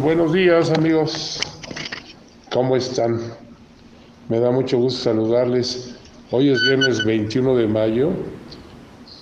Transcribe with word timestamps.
Buenos 0.00 0.32
días 0.34 0.70
amigos, 0.70 1.40
¿cómo 2.52 2.76
están? 2.76 3.18
Me 4.28 4.40
da 4.40 4.50
mucho 4.50 4.78
gusto 4.78 5.04
saludarles. 5.04 5.94
Hoy 6.30 6.50
es 6.50 6.60
viernes 6.62 7.04
21 7.04 7.56
de 7.56 7.66
mayo. 7.66 8.10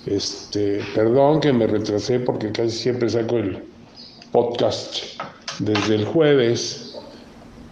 Este, 0.05 0.81
perdón 0.93 1.39
que 1.39 1.53
me 1.53 1.65
retrasé 1.67 2.19
porque 2.19 2.51
casi 2.51 2.71
siempre 2.71 3.09
saco 3.09 3.37
el 3.37 3.63
podcast 4.31 4.97
desde 5.59 5.95
el 5.95 6.05
jueves, 6.05 6.99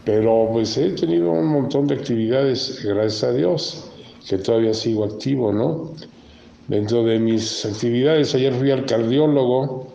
pero 0.05 0.49
pues 0.53 0.77
he 0.77 0.91
tenido 0.91 1.31
un 1.31 1.47
montón 1.47 1.87
de 1.87 1.95
actividades, 1.95 2.85
gracias 2.85 3.23
a 3.23 3.33
Dios, 3.33 3.91
que 4.29 4.37
todavía 4.37 4.73
sigo 4.73 5.03
activo, 5.03 5.51
¿no? 5.51 5.93
Dentro 6.69 7.03
de 7.03 7.19
mis 7.19 7.65
actividades, 7.65 8.33
ayer 8.33 8.53
fui 8.53 8.71
al 8.71 8.85
cardiólogo 8.85 9.92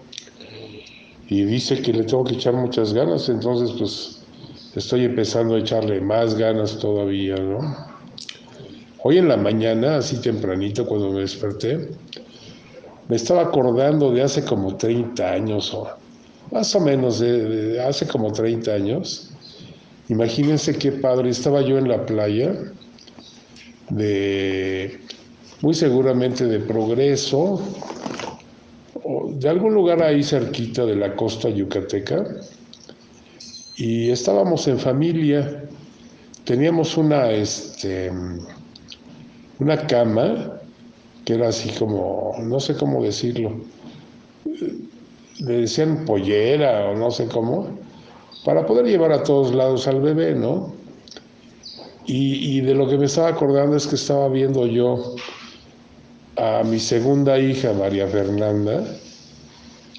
y 1.28 1.44
dice 1.44 1.80
que 1.82 1.92
le 1.92 2.04
tengo 2.04 2.24
que 2.24 2.34
echar 2.34 2.54
muchas 2.54 2.94
ganas, 2.94 3.28
entonces 3.28 3.76
pues 3.78 4.20
estoy 4.74 5.04
empezando 5.04 5.54
a 5.54 5.58
echarle 5.58 6.00
más 6.00 6.34
ganas 6.34 6.78
todavía, 6.78 7.36
¿no? 7.36 7.76
Hoy 9.02 9.18
en 9.18 9.28
la 9.28 9.36
mañana, 9.36 9.98
así 9.98 10.20
tempranito 10.20 10.86
cuando 10.86 11.10
me 11.10 11.20
desperté, 11.20 11.88
me 13.08 13.16
estaba 13.16 13.42
acordando 13.42 14.10
de 14.10 14.22
hace 14.22 14.44
como 14.44 14.76
30 14.76 15.30
años, 15.30 15.72
o 15.72 15.88
más 16.50 16.74
o 16.74 16.80
menos 16.80 17.20
de, 17.20 17.80
hace 17.80 18.06
como 18.06 18.32
30 18.32 18.72
años. 18.72 19.30
Imagínense 20.08 20.76
qué 20.76 20.92
padre, 20.92 21.30
estaba 21.30 21.60
yo 21.60 21.78
en 21.78 21.88
la 21.88 22.04
playa 22.06 22.54
de, 23.90 25.00
muy 25.60 25.74
seguramente 25.74 26.44
de 26.44 26.60
Progreso, 26.60 27.60
de 29.34 29.48
algún 29.48 29.74
lugar 29.74 30.02
ahí 30.02 30.22
cerquita 30.22 30.84
de 30.84 30.96
la 30.96 31.14
costa 31.14 31.48
yucateca 31.48 32.24
y 33.76 34.10
estábamos 34.10 34.66
en 34.68 34.78
familia. 34.78 35.64
Teníamos 36.44 36.96
una, 36.96 37.30
este, 37.30 38.10
una 39.58 39.86
cama 39.86 40.60
que 41.24 41.34
era 41.34 41.48
así 41.48 41.70
como, 41.78 42.34
no 42.40 42.58
sé 42.58 42.74
cómo 42.74 43.02
decirlo, 43.02 43.60
le 45.40 45.52
decían 45.60 46.04
pollera 46.04 46.88
o 46.88 46.96
no 46.96 47.10
sé 47.10 47.26
cómo, 47.26 47.68
para 48.44 48.66
poder 48.66 48.86
llevar 48.86 49.12
a 49.12 49.22
todos 49.22 49.54
lados 49.54 49.86
al 49.86 50.00
bebé, 50.00 50.34
¿no? 50.34 50.72
Y, 52.06 52.56
y 52.56 52.60
de 52.62 52.74
lo 52.74 52.88
que 52.88 52.96
me 52.96 53.04
estaba 53.04 53.28
acordando 53.28 53.76
es 53.76 53.86
que 53.86 53.96
estaba 53.96 54.28
viendo 54.28 54.66
yo 54.66 55.16
a 56.38 56.62
mi 56.62 56.78
segunda 56.78 57.38
hija, 57.38 57.72
María 57.72 58.06
Fernanda, 58.06 58.84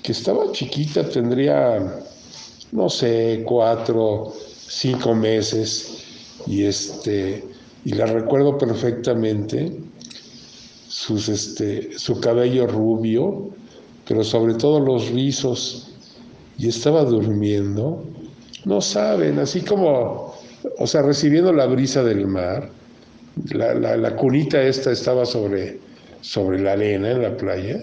que 0.02 0.14
estaba 0.14 0.52
chiquita, 0.54 1.08
tendría, 1.10 2.02
no 2.72 2.90
sé, 2.90 3.44
cuatro, 3.46 4.34
cinco 4.68 5.14
meses, 5.14 6.06
y 6.48 6.64
este, 6.64 7.44
y 7.84 7.94
la 7.94 8.06
recuerdo 8.06 8.58
perfectamente, 8.58 9.80
sus, 10.88 11.28
este, 11.28 11.98
su 12.00 12.20
cabello 12.22 12.68
rubio, 12.68 13.50
pero 14.08 14.24
sobre 14.24 14.54
todo 14.54 14.80
los 14.80 15.10
rizos, 15.10 15.90
y 16.58 16.70
estaba 16.70 17.04
durmiendo, 17.04 18.04
no 18.64 18.80
saben, 18.80 19.40
así 19.40 19.62
como, 19.62 20.36
o 20.78 20.88
sea, 20.88 21.02
recibiendo 21.02 21.52
la 21.52 21.66
brisa 21.66 22.02
del 22.02 22.28
mar, 22.28 22.70
la, 23.52 23.74
la, 23.74 23.98
la 23.98 24.16
cunita 24.16 24.62
esta 24.62 24.92
estaba 24.92 25.26
sobre 25.26 25.89
sobre 26.22 26.60
la 26.60 26.74
arena 26.74 27.12
en 27.12 27.22
la 27.22 27.36
playa. 27.38 27.80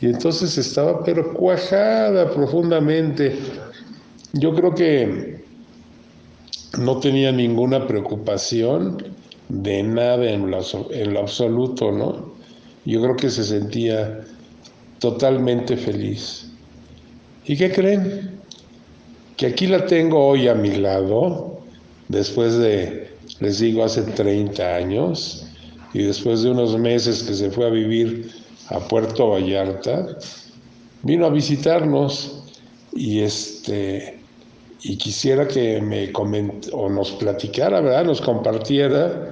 Y 0.00 0.06
entonces 0.06 0.58
estaba 0.58 1.04
pero 1.04 1.32
cuajada 1.32 2.30
profundamente. 2.32 3.36
Yo 4.32 4.54
creo 4.54 4.74
que 4.74 5.42
no 6.78 6.98
tenía 6.98 7.30
ninguna 7.30 7.86
preocupación 7.86 8.98
de 9.48 9.82
nada 9.82 10.24
en 10.30 10.50
lo, 10.50 10.60
en 10.90 11.14
lo 11.14 11.20
absoluto, 11.20 11.92
¿no? 11.92 12.32
Yo 12.84 13.00
creo 13.02 13.16
que 13.16 13.30
se 13.30 13.44
sentía 13.44 14.24
totalmente 14.98 15.76
feliz. 15.76 16.50
¿Y 17.44 17.56
qué 17.56 17.70
creen? 17.70 18.40
Que 19.36 19.46
aquí 19.46 19.66
la 19.66 19.86
tengo 19.86 20.26
hoy 20.26 20.48
a 20.48 20.54
mi 20.54 20.76
lado, 20.76 21.60
después 22.08 22.56
de, 22.58 23.10
les 23.40 23.58
digo, 23.58 23.84
hace 23.84 24.02
30 24.02 24.76
años, 24.76 25.46
y 25.94 26.02
después 26.02 26.42
de 26.42 26.50
unos 26.50 26.78
meses 26.78 27.22
que 27.22 27.34
se 27.34 27.50
fue 27.50 27.66
a 27.66 27.70
vivir 27.70 28.30
a 28.68 28.80
Puerto 28.80 29.28
Vallarta, 29.28 30.16
vino 31.02 31.26
a 31.26 31.30
visitarnos 31.30 32.44
y 32.94 33.20
este 33.20 34.18
y 34.84 34.96
quisiera 34.96 35.46
que 35.46 35.80
me 35.80 36.10
coment 36.10 36.66
o 36.72 36.88
nos 36.88 37.12
platicara, 37.12 37.80
¿verdad? 37.80 38.04
Nos 38.04 38.20
compartiera 38.20 39.30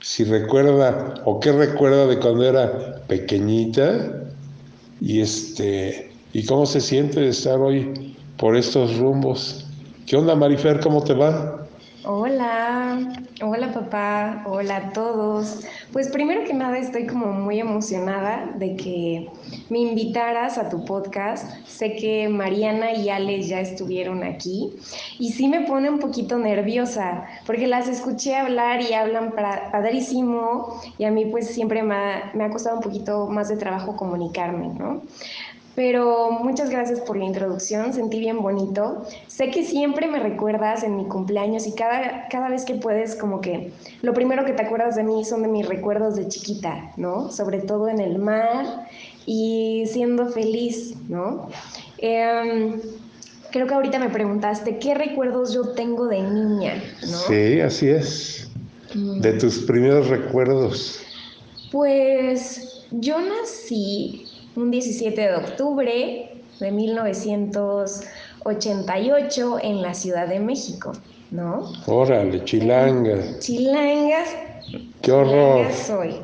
si 0.00 0.24
recuerda 0.24 1.14
o 1.24 1.38
qué 1.40 1.52
recuerda 1.52 2.06
de 2.06 2.18
cuando 2.18 2.44
era 2.44 3.02
pequeñita 3.06 4.22
y 5.00 5.20
este 5.20 6.10
y 6.32 6.44
cómo 6.44 6.66
se 6.66 6.80
siente 6.80 7.20
de 7.20 7.28
estar 7.28 7.58
hoy 7.60 8.14
por 8.36 8.56
estos 8.56 8.96
rumbos. 8.98 9.66
¿Qué 10.06 10.16
onda, 10.16 10.34
Marifer? 10.34 10.80
¿Cómo 10.80 11.02
te 11.02 11.14
va? 11.14 11.65
Hola, 12.08 13.00
hola 13.42 13.72
papá, 13.72 14.44
hola 14.46 14.76
a 14.76 14.92
todos. 14.92 15.64
Pues 15.92 16.08
primero 16.08 16.44
que 16.44 16.54
nada 16.54 16.78
estoy 16.78 17.04
como 17.04 17.32
muy 17.32 17.58
emocionada 17.58 18.48
de 18.54 18.76
que 18.76 19.28
me 19.70 19.80
invitaras 19.80 20.56
a 20.56 20.68
tu 20.68 20.84
podcast. 20.84 21.66
Sé 21.66 21.96
que 21.96 22.28
Mariana 22.28 22.92
y 22.92 23.08
Alex 23.08 23.48
ya 23.48 23.58
estuvieron 23.58 24.22
aquí 24.22 24.72
y 25.18 25.32
sí 25.32 25.48
me 25.48 25.62
pone 25.62 25.90
un 25.90 25.98
poquito 25.98 26.38
nerviosa 26.38 27.24
porque 27.44 27.66
las 27.66 27.88
escuché 27.88 28.36
hablar 28.36 28.82
y 28.82 28.92
hablan 28.92 29.32
padrísimo 29.32 30.80
y 30.98 31.06
a 31.06 31.10
mí 31.10 31.24
pues 31.24 31.48
siempre 31.48 31.82
me 31.82 31.96
ha, 31.96 32.30
me 32.34 32.44
ha 32.44 32.50
costado 32.50 32.76
un 32.76 32.82
poquito 32.82 33.26
más 33.26 33.48
de 33.48 33.56
trabajo 33.56 33.96
comunicarme, 33.96 34.68
¿no? 34.68 35.02
Pero 35.76 36.30
muchas 36.30 36.70
gracias 36.70 37.00
por 37.00 37.18
la 37.18 37.26
introducción, 37.26 37.92
sentí 37.92 38.18
bien 38.18 38.40
bonito. 38.40 39.04
Sé 39.26 39.50
que 39.50 39.62
siempre 39.62 40.08
me 40.08 40.18
recuerdas 40.18 40.82
en 40.82 40.96
mi 40.96 41.04
cumpleaños 41.04 41.66
y 41.66 41.74
cada, 41.74 42.28
cada 42.28 42.48
vez 42.48 42.64
que 42.64 42.76
puedes, 42.76 43.14
como 43.14 43.42
que 43.42 43.72
lo 44.00 44.14
primero 44.14 44.46
que 44.46 44.54
te 44.54 44.62
acuerdas 44.62 44.96
de 44.96 45.04
mí 45.04 45.22
son 45.26 45.42
de 45.42 45.48
mis 45.48 45.68
recuerdos 45.68 46.16
de 46.16 46.28
chiquita, 46.28 46.92
¿no? 46.96 47.30
Sobre 47.30 47.58
todo 47.58 47.90
en 47.90 48.00
el 48.00 48.18
mar 48.18 48.86
y 49.26 49.84
siendo 49.86 50.28
feliz, 50.28 50.94
¿no? 51.10 51.50
Em, 51.98 52.80
creo 53.50 53.66
que 53.66 53.74
ahorita 53.74 53.98
me 53.98 54.08
preguntaste 54.08 54.78
qué 54.78 54.94
recuerdos 54.94 55.52
yo 55.52 55.74
tengo 55.74 56.06
de 56.06 56.22
niña, 56.22 56.82
¿no? 57.02 57.18
Sí, 57.18 57.60
así 57.60 57.90
es. 57.90 58.48
Mm. 58.94 59.20
De 59.20 59.34
tus 59.34 59.58
primeros 59.58 60.08
recuerdos. 60.08 61.02
Pues 61.70 62.86
yo 62.92 63.20
nací 63.20 64.25
un 64.56 64.70
17 64.70 65.20
de 65.20 65.36
octubre 65.36 66.30
de 66.60 66.70
1988 66.70 69.58
en 69.62 69.82
la 69.82 69.92
Ciudad 69.94 70.28
de 70.28 70.38
México, 70.40 70.92
¿no? 71.30 71.70
Órale, 71.86 72.44
chilanga. 72.44 73.38
Chilangas. 73.38 74.34
Qué 75.02 75.12
horror. 75.12 75.70
soy. 75.72 76.16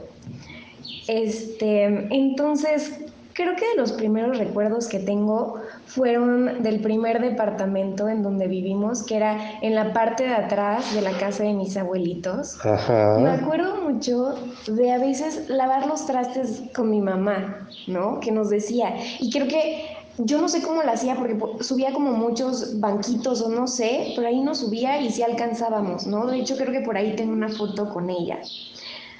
Este, 1.09 1.84
entonces, 1.84 2.92
creo 3.34 3.54
que 3.56 3.69
de 3.69 3.75
los 3.76 3.92
primeros 3.92 4.38
recuerdos 4.38 4.88
que 4.88 4.98
tengo 4.98 5.60
fueron 5.87 6.62
del 6.62 6.81
primer 6.81 7.20
departamento 7.20 8.09
en 8.09 8.22
donde 8.22 8.47
vivimos, 8.47 9.03
que 9.03 9.16
era 9.16 9.60
en 9.60 9.75
la 9.75 9.93
parte 9.93 10.25
de 10.25 10.34
atrás 10.34 10.94
de 10.94 11.03
la 11.03 11.12
casa 11.12 11.44
de 11.44 11.53
mis 11.53 11.76
abuelitos. 11.76 12.65
Ajá. 12.65 13.19
Me 13.19 13.31
acuerdo 13.31 13.82
mucho 13.82 14.34
de 14.66 14.92
a 14.92 14.98
veces 14.98 15.48
lavar 15.48 15.87
los 15.87 16.06
trastes 16.06 16.62
con 16.74 16.91
mi 16.91 17.01
mamá, 17.01 17.68
¿no? 17.86 18.21
Que 18.21 18.33
nos 18.33 18.51
decía. 18.51 18.95
Y 19.21 19.30
creo 19.30 19.48
que 19.48 19.86
yo 20.18 20.41
no 20.41 20.48
sé 20.48 20.62
cómo 20.62 20.83
lo 20.83 20.91
hacía 20.91 21.16
porque 21.16 21.39
subía 21.60 21.92
como 21.92 22.12
muchos 22.12 22.78
banquitos 22.80 23.41
o 23.42 23.48
no 23.48 23.66
sé, 23.66 24.12
pero 24.15 24.28
ahí 24.28 24.41
no 24.41 24.54
subía 24.54 25.01
y 25.01 25.10
sí 25.10 25.22
alcanzábamos, 25.22 26.06
¿no? 26.06 26.27
De 26.27 26.39
hecho 26.39 26.56
creo 26.56 26.72
que 26.72 26.80
por 26.80 26.97
ahí 26.97 27.16
tengo 27.16 27.33
una 27.33 27.48
foto 27.48 27.92
con 27.92 28.10
ella. 28.10 28.39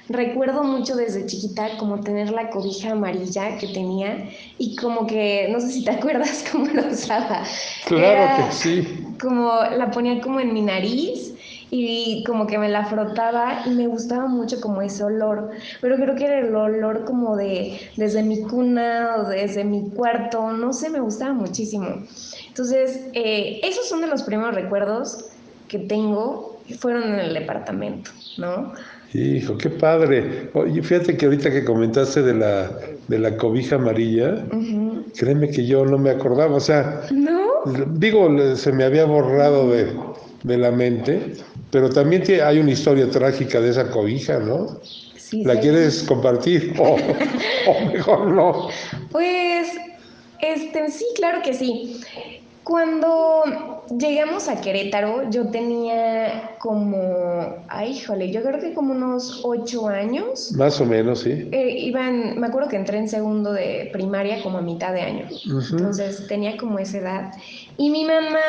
Recuerdo 0.09 0.63
mucho 0.63 0.95
desde 0.95 1.25
chiquita 1.25 1.77
como 1.77 2.01
tener 2.01 2.29
la 2.31 2.49
cobija 2.49 2.91
amarilla 2.91 3.57
que 3.57 3.67
tenía 3.67 4.29
y 4.57 4.75
como 4.75 5.07
que, 5.07 5.47
no 5.49 5.59
sé 5.61 5.71
si 5.71 5.83
te 5.83 5.91
acuerdas 5.97 6.45
cómo 6.51 6.65
lo 6.67 6.87
usaba. 6.87 7.43
Claro 7.85 8.45
que 8.47 8.51
sí. 8.51 9.05
Como 9.21 9.49
la 9.77 9.91
ponía 9.91 10.19
como 10.21 10.39
en 10.39 10.53
mi 10.53 10.61
nariz 10.61 11.33
y 11.75 12.23
como 12.25 12.45
que 12.45 12.59
me 12.59 12.69
la 12.69 12.85
frotaba 12.85 13.63
y 13.65 13.71
me 13.71 13.87
gustaba 13.87 14.27
mucho 14.27 14.61
como 14.61 14.83
ese 14.83 15.03
olor, 15.03 15.49
pero 15.81 15.95
creo 15.95 16.15
que 16.15 16.25
era 16.25 16.39
el 16.39 16.55
olor 16.55 17.03
como 17.03 17.35
de 17.35 17.79
desde 17.97 18.21
mi 18.21 18.43
cuna 18.43 19.15
o 19.17 19.29
desde 19.29 19.63
mi 19.63 19.89
cuarto, 19.89 20.51
no 20.51 20.71
sé, 20.71 20.91
me 20.91 20.99
gustaba 20.99 21.33
muchísimo. 21.33 22.03
Entonces, 22.47 23.07
eh, 23.13 23.59
esos 23.63 23.89
son 23.89 24.01
de 24.01 24.07
los 24.07 24.21
primeros 24.21 24.53
recuerdos 24.53 25.25
que 25.67 25.79
tengo, 25.79 26.61
fueron 26.77 27.03
en 27.03 27.19
el 27.19 27.33
departamento, 27.33 28.11
¿no? 28.37 28.73
Hijo, 29.13 29.57
qué 29.57 29.69
padre. 29.69 30.49
Oye, 30.53 30.81
fíjate 30.81 31.15
que 31.15 31.25
ahorita 31.25 31.51
que 31.51 31.63
comentaste 31.63 32.23
de 32.23 32.33
la, 32.33 32.71
de 33.07 33.19
la 33.19 33.37
cobija 33.37 33.75
amarilla, 33.75 34.43
créeme 35.15 35.49
que 35.49 35.65
yo 35.67 35.85
no 35.85 35.99
me 35.99 36.09
acordaba. 36.09 36.55
O 36.55 36.59
sea, 36.59 37.01
¿no? 37.11 37.43
Digo, 37.93 38.27
se 38.55 38.71
me 38.71 38.83
había 38.83 39.05
borrado 39.05 39.69
de, 39.69 39.93
de 40.43 40.57
la 40.57 40.71
mente, 40.71 41.35
pero 41.69 41.89
también 41.89 42.23
hay 42.43 42.57
una 42.57 42.71
historia 42.71 43.09
trágica 43.09 43.61
de 43.61 43.69
esa 43.69 43.89
cobija, 43.91 44.39
¿no? 44.39 44.79
Sí, 45.15 45.43
¿La 45.43 45.59
quieres 45.59 46.03
compartir? 46.03 46.73
O, 46.79 46.97
o, 47.71 47.85
mejor 47.93 48.27
no. 48.27 48.67
Pues, 49.11 49.69
este, 50.41 50.91
sí, 50.91 51.05
claro 51.15 51.41
que 51.41 51.53
sí. 51.53 52.01
Cuando 52.63 53.83
llegamos 53.97 54.47
a 54.47 54.61
Querétaro, 54.61 55.29
yo 55.29 55.47
tenía 55.47 56.55
como, 56.59 57.57
ay, 57.67 57.91
híjole, 57.91 58.31
yo 58.31 58.41
creo 58.41 58.59
que 58.59 58.73
como 58.73 58.93
unos 58.93 59.41
ocho 59.43 59.87
años. 59.87 60.53
Más 60.53 60.79
o 60.79 60.85
menos, 60.85 61.19
sí. 61.21 61.49
Eh, 61.51 61.75
iban, 61.79 62.39
me 62.39 62.47
acuerdo 62.47 62.69
que 62.69 62.77
entré 62.77 62.97
en 62.97 63.09
segundo 63.09 63.51
de 63.51 63.89
primaria 63.91 64.41
como 64.41 64.59
a 64.59 64.61
mitad 64.61 64.93
de 64.93 65.01
año. 65.01 65.27
Entonces 65.71 66.25
tenía 66.27 66.55
como 66.55 66.79
esa 66.79 66.99
edad. 66.99 67.31
Y 67.77 67.89
mi 67.89 68.05
mamá, 68.05 68.39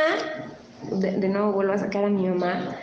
de 0.92 1.28
nuevo 1.28 1.52
vuelvo 1.52 1.72
a 1.72 1.78
sacar 1.78 2.04
a 2.04 2.08
mi 2.08 2.28
mamá, 2.28 2.76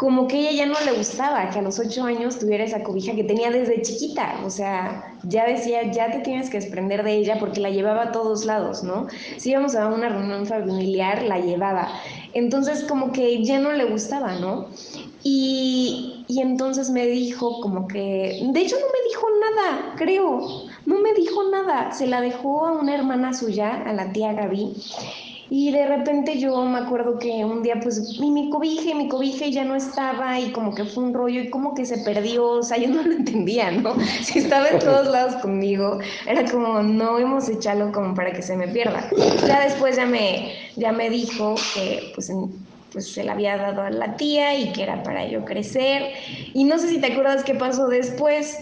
como 0.00 0.28
que 0.28 0.40
ella 0.40 0.52
ya 0.52 0.64
no 0.64 0.80
le 0.80 0.92
gustaba 0.96 1.50
que 1.50 1.58
a 1.58 1.62
los 1.62 1.78
ocho 1.78 2.04
años 2.04 2.38
tuviera 2.38 2.64
esa 2.64 2.82
cobija 2.82 3.14
que 3.14 3.22
tenía 3.22 3.50
desde 3.50 3.82
chiquita. 3.82 4.40
O 4.46 4.48
sea, 4.48 5.12
ya 5.24 5.44
decía, 5.44 5.92
ya 5.92 6.10
te 6.10 6.20
tienes 6.20 6.48
que 6.48 6.58
desprender 6.58 7.02
de 7.02 7.12
ella 7.16 7.36
porque 7.38 7.60
la 7.60 7.68
llevaba 7.68 8.04
a 8.04 8.10
todos 8.10 8.46
lados, 8.46 8.82
¿no? 8.82 9.08
Si 9.36 9.50
íbamos 9.50 9.74
a 9.74 9.88
una 9.88 10.08
reunión 10.08 10.46
familiar, 10.46 11.22
la 11.24 11.38
llevaba. 11.38 11.86
Entonces, 12.32 12.84
como 12.84 13.12
que 13.12 13.44
ya 13.44 13.58
no 13.58 13.72
le 13.72 13.84
gustaba, 13.84 14.36
¿no? 14.36 14.68
Y, 15.22 16.24
y 16.28 16.40
entonces 16.40 16.88
me 16.88 17.06
dijo 17.06 17.60
como 17.60 17.86
que, 17.86 18.40
de 18.42 18.60
hecho 18.60 18.76
no 18.76 18.86
me 18.86 19.06
dijo 19.06 19.26
nada, 19.38 19.94
creo, 19.98 20.40
no 20.86 20.98
me 21.00 21.12
dijo 21.12 21.42
nada, 21.50 21.92
se 21.92 22.06
la 22.06 22.22
dejó 22.22 22.64
a 22.64 22.72
una 22.72 22.94
hermana 22.94 23.34
suya, 23.34 23.82
a 23.84 23.92
la 23.92 24.10
tía 24.14 24.32
Gaby, 24.32 24.72
y 25.52 25.72
de 25.72 25.84
repente 25.84 26.38
yo 26.38 26.64
me 26.64 26.78
acuerdo 26.78 27.18
que 27.18 27.44
un 27.44 27.64
día 27.64 27.80
pues 27.82 28.20
mi, 28.20 28.30
mi 28.30 28.50
cobija 28.50 28.90
y 28.90 28.94
mi 28.94 29.08
cobija 29.08 29.46
ya 29.48 29.64
no 29.64 29.74
estaba 29.74 30.38
y 30.38 30.52
como 30.52 30.76
que 30.76 30.84
fue 30.84 31.02
un 31.02 31.12
rollo 31.12 31.40
y 31.40 31.50
como 31.50 31.74
que 31.74 31.84
se 31.84 31.98
perdió, 31.98 32.46
o 32.50 32.62
sea, 32.62 32.78
yo 32.78 32.88
no 32.88 33.02
lo 33.02 33.12
entendía, 33.12 33.72
¿no? 33.72 33.94
Si 34.22 34.38
estaba 34.38 34.68
en 34.68 34.78
todos 34.78 35.06
lados 35.12 35.42
conmigo, 35.42 35.98
era 36.26 36.48
como 36.48 36.82
no 36.82 37.18
hemos 37.18 37.48
echado 37.48 37.90
como 37.90 38.14
para 38.14 38.32
que 38.32 38.42
se 38.42 38.56
me 38.56 38.68
pierda. 38.68 39.10
Ya 39.44 39.64
después 39.64 39.96
ya 39.96 40.06
me, 40.06 40.52
ya 40.76 40.92
me 40.92 41.10
dijo 41.10 41.56
que 41.74 42.12
pues 42.14 42.32
pues 42.92 43.12
se 43.12 43.24
la 43.24 43.32
había 43.32 43.56
dado 43.56 43.82
a 43.82 43.90
la 43.90 44.16
tía 44.16 44.56
y 44.56 44.72
que 44.72 44.82
era 44.84 45.02
para 45.02 45.26
yo 45.26 45.44
crecer. 45.44 46.12
Y 46.54 46.64
no 46.64 46.78
sé 46.78 46.88
si 46.88 47.00
te 47.00 47.08
acuerdas 47.12 47.44
qué 47.44 47.54
pasó 47.54 47.88
después. 47.88 48.58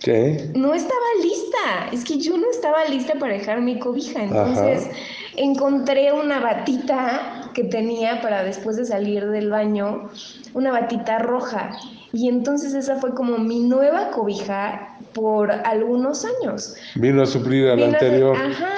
¿Qué? 0.00 0.50
No 0.54 0.74
estaba 0.74 1.00
lista. 1.22 1.88
Es 1.92 2.04
que 2.04 2.18
yo 2.18 2.36
no 2.36 2.50
estaba 2.50 2.84
lista 2.86 3.14
para 3.18 3.34
dejar 3.34 3.60
mi 3.60 3.78
cobija. 3.78 4.22
Entonces, 4.22 4.88
encontré 5.36 6.12
una 6.12 6.40
batita 6.40 7.50
que 7.54 7.64
tenía 7.64 8.20
para 8.20 8.42
después 8.44 8.76
de 8.76 8.84
salir 8.84 9.28
del 9.30 9.50
baño, 9.50 10.10
una 10.54 10.72
batita 10.72 11.18
roja. 11.18 11.70
Y 12.12 12.28
entonces 12.28 12.74
esa 12.74 12.96
fue 12.96 13.14
como 13.14 13.38
mi 13.38 13.60
nueva 13.60 14.10
cobija 14.10 14.96
por 15.14 15.50
algunos 15.50 16.24
años. 16.24 16.74
Vino 16.94 17.22
a 17.22 17.26
suplir 17.26 17.68
a 17.68 17.76
la 17.76 17.86
anterior. 17.86 18.36
ajá. 18.36 18.76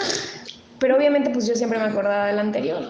Pero 0.78 0.96
obviamente 0.96 1.30
pues 1.30 1.46
yo 1.46 1.54
siempre 1.54 1.78
me 1.78 1.86
acordaba 1.86 2.26
de 2.26 2.34
la 2.34 2.42
anterior. 2.42 2.82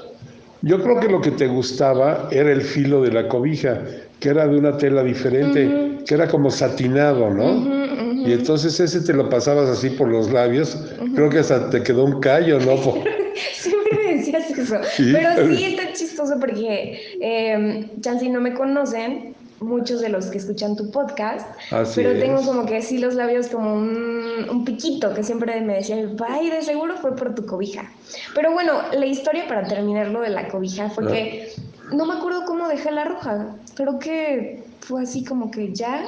Yo 0.63 0.83
creo 0.83 0.99
que 0.99 1.09
lo 1.09 1.21
que 1.21 1.31
te 1.31 1.47
gustaba 1.47 2.29
era 2.31 2.51
el 2.51 2.63
filo 2.63 3.03
de 3.03 3.13
la 3.13 3.29
cobija, 3.29 3.83
que 4.19 4.31
era 4.31 4.49
de 4.49 4.59
una 4.59 4.79
tela 4.79 5.03
diferente, 5.03 5.99
que 6.07 6.15
era 6.15 6.27
como 6.27 6.51
satinado, 6.51 7.29
¿no? 7.29 8.27
Y 8.27 8.33
entonces 8.33 8.81
ese 8.81 9.03
te 9.03 9.13
lo 9.13 9.29
pasabas 9.29 9.69
así 9.69 9.91
por 9.91 10.09
los 10.09 10.33
labios. 10.33 10.79
Creo 11.15 11.29
que 11.29 11.41
hasta 11.41 11.69
te 11.69 11.83
quedó 11.83 12.05
un 12.05 12.21
callo, 12.21 12.59
¿no? 12.61 12.75
Siempre 13.55 13.99
me 13.99 14.15
decías 14.17 14.51
eso. 14.51 14.77
Pero 14.97 15.49
sí 15.49 15.65
está 15.65 15.93
chistoso 15.93 16.39
porque, 16.39 17.19
eh, 17.21 17.89
Chansey, 18.01 18.29
no 18.29 18.41
me 18.41 18.55
conocen 18.55 19.35
muchos 19.61 20.01
de 20.01 20.09
los 20.09 20.27
que 20.27 20.39
escuchan 20.39 20.77
tu 20.77 20.91
podcast, 20.91 21.47
pero 21.95 22.19
tengo 22.19 22.43
como 22.43 22.67
que 22.67 22.83
sí 22.83 22.99
los 22.99 23.15
labios 23.15 23.49
como 23.49 23.75
un, 23.75 24.47
un, 24.51 24.65
piquito 24.65 25.15
que 25.15 25.23
siempre 25.23 25.61
me 25.61 25.77
decía 25.77 25.97
ay, 26.29 26.51
de 26.51 26.63
seguro 26.63 26.97
fue 26.97 27.17
por 27.17 27.35
tu 27.35 27.47
cobija. 27.47 27.91
Pero 28.35 28.53
bueno, 28.53 28.83
la 28.93 29.07
historia 29.07 29.47
para 29.47 29.67
terminar 29.67 30.09
lo 30.09 30.21
de 30.21 30.31
la 30.31 30.49
cobija 30.49 30.91
fue 30.91 31.07
que 31.07 31.49
ah. 31.57 31.95
no 31.95 32.07
me 32.07 32.15
acuerdo 32.15 32.45
cómo 32.45 32.69
dejé 32.69 32.91
la 32.91 33.05
roja, 33.05 33.57
creo 33.75 33.99
que 33.99 34.63
fue 34.81 35.03
así 35.03 35.25
como 35.25 35.51
que 35.51 35.73
ya 35.73 36.05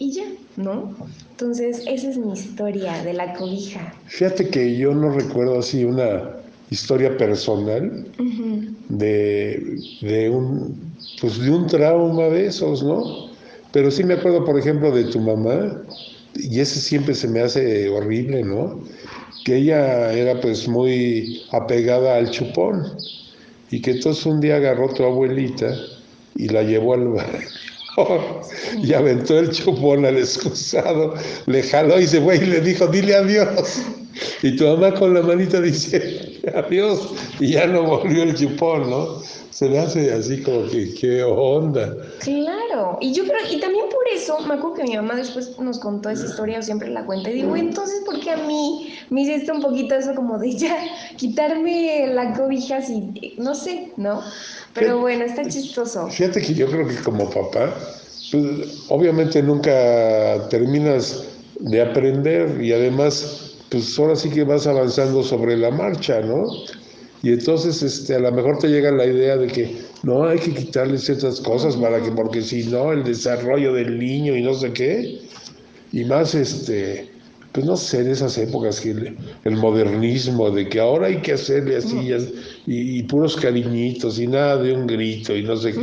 y 0.00 0.12
ya, 0.12 0.24
¿no? 0.56 0.94
Entonces, 1.32 1.82
esa 1.86 2.08
es 2.08 2.16
mi 2.16 2.32
historia 2.32 3.04
de 3.04 3.12
la 3.12 3.34
cobija. 3.34 3.94
Fíjate 4.06 4.48
que 4.48 4.76
yo 4.76 4.92
no 4.94 5.10
recuerdo 5.10 5.58
así 5.58 5.84
una 5.84 6.30
historia 6.70 7.16
personal 7.16 8.06
de, 8.88 10.30
un, 10.32 10.94
pues 11.20 11.38
de 11.38 11.50
un 11.50 11.66
trauma 11.66 12.24
de 12.24 12.46
esos, 12.46 12.82
¿no? 12.82 13.28
Pero 13.72 13.90
sí 13.90 14.02
me 14.02 14.14
acuerdo, 14.14 14.44
por 14.44 14.58
ejemplo, 14.58 14.90
de 14.90 15.04
tu 15.04 15.20
mamá, 15.20 15.82
y 16.34 16.60
ese 16.60 16.80
siempre 16.80 17.14
se 17.14 17.28
me 17.28 17.40
hace 17.40 17.88
horrible, 17.90 18.42
¿no? 18.42 18.80
Que 19.44 19.56
ella 19.56 20.12
era 20.12 20.40
pues 20.40 20.66
muy 20.66 21.42
apegada 21.50 22.16
al 22.16 22.30
chupón, 22.30 22.84
y 23.70 23.82
que 23.82 23.92
entonces 23.92 24.24
un 24.24 24.40
día 24.40 24.56
agarró 24.56 24.88
tu 24.94 25.04
abuelita 25.04 25.74
y 26.36 26.48
la 26.48 26.62
llevó 26.62 26.94
al 26.94 27.08
y 28.82 28.92
aventó 28.92 29.38
el 29.38 29.50
chupón 29.50 30.04
al 30.04 30.18
excusado, 30.18 31.14
le 31.46 31.62
jaló 31.62 32.00
y 32.00 32.06
se 32.06 32.20
fue 32.20 32.36
y 32.36 32.46
le 32.46 32.60
dijo, 32.60 32.86
dile 32.86 33.14
adiós. 33.14 33.82
Y 34.42 34.56
tu 34.56 34.64
mamá 34.64 34.92
con 34.94 35.14
la 35.14 35.22
manita 35.22 35.60
dice, 35.60 36.29
adiós, 36.54 37.12
y 37.38 37.52
ya 37.52 37.66
no 37.66 37.82
volvió 37.84 38.22
el 38.22 38.34
chupón, 38.34 38.90
¿no? 38.90 39.20
Se 39.50 39.68
le 39.68 39.78
hace 39.78 40.12
así 40.12 40.42
como 40.42 40.66
que, 40.68 40.94
qué 40.94 41.22
onda. 41.22 41.94
Claro, 42.20 42.98
y 43.00 43.12
yo 43.12 43.24
creo, 43.24 43.40
y 43.50 43.60
también 43.60 43.86
por 43.90 44.04
eso, 44.14 44.38
me 44.40 44.54
acuerdo 44.54 44.74
que 44.74 44.84
mi 44.84 44.96
mamá 44.96 45.16
después 45.16 45.58
nos 45.58 45.78
contó 45.78 46.08
esa 46.08 46.26
historia, 46.26 46.60
o 46.60 46.62
siempre 46.62 46.88
la 46.88 47.04
cuenta, 47.04 47.30
y 47.30 47.34
digo, 47.34 47.56
entonces, 47.56 48.02
¿por 48.06 48.20
qué 48.20 48.30
a 48.30 48.36
mí 48.36 48.94
me 49.10 49.22
hiciste 49.22 49.52
un 49.52 49.60
poquito 49.60 49.94
eso 49.94 50.14
como 50.14 50.38
de 50.38 50.56
ya, 50.56 50.76
quitarme 51.16 52.06
la 52.08 52.32
cobija 52.32 52.76
así, 52.78 53.34
no 53.38 53.54
sé, 53.54 53.92
¿no? 53.96 54.22
Pero 54.72 54.98
bueno, 54.98 55.24
está 55.24 55.46
chistoso. 55.46 56.08
Fíjate 56.08 56.40
que 56.40 56.54
yo 56.54 56.70
creo 56.70 56.86
que 56.86 56.96
como 57.02 57.28
papá, 57.28 57.74
pues, 58.30 58.84
obviamente 58.88 59.42
nunca 59.42 60.48
terminas 60.48 61.24
de 61.58 61.82
aprender 61.82 62.62
y 62.62 62.72
además, 62.72 63.49
pues 63.70 63.98
ahora 63.98 64.16
sí 64.16 64.28
que 64.30 64.44
vas 64.44 64.66
avanzando 64.66 65.22
sobre 65.22 65.56
la 65.56 65.70
marcha, 65.70 66.20
¿no? 66.20 66.44
Y 67.22 67.32
entonces 67.32 67.82
este, 67.82 68.14
a 68.14 68.18
lo 68.18 68.32
mejor 68.32 68.58
te 68.58 68.68
llega 68.68 68.90
la 68.90 69.06
idea 69.06 69.36
de 69.36 69.46
que 69.46 69.76
no 70.02 70.24
hay 70.24 70.38
que 70.38 70.54
quitarle 70.54 70.98
ciertas 70.98 71.40
cosas 71.40 71.76
para 71.76 72.02
que, 72.02 72.10
porque 72.10 72.42
si 72.42 72.64
no, 72.64 72.92
el 72.92 73.04
desarrollo 73.04 73.74
del 73.74 73.98
niño 73.98 74.34
y 74.36 74.42
no 74.42 74.54
sé 74.54 74.72
qué, 74.72 75.20
y 75.92 76.04
más 76.04 76.34
este, 76.34 77.10
pues 77.52 77.66
no 77.66 77.76
sé, 77.76 78.00
en 78.00 78.10
esas 78.10 78.38
épocas 78.38 78.80
que 78.80 78.90
el, 78.90 79.56
modernismo 79.56 80.50
de 80.50 80.68
que 80.68 80.80
ahora 80.80 81.08
hay 81.08 81.18
que 81.18 81.32
hacerle 81.32 81.76
así 81.76 82.10
y, 82.66 83.02
puros 83.04 83.36
cariñitos 83.36 84.18
y 84.18 84.26
nada 84.26 84.56
de 84.62 84.72
un 84.72 84.86
grito 84.86 85.36
y 85.36 85.42
no 85.42 85.56
sé 85.56 85.74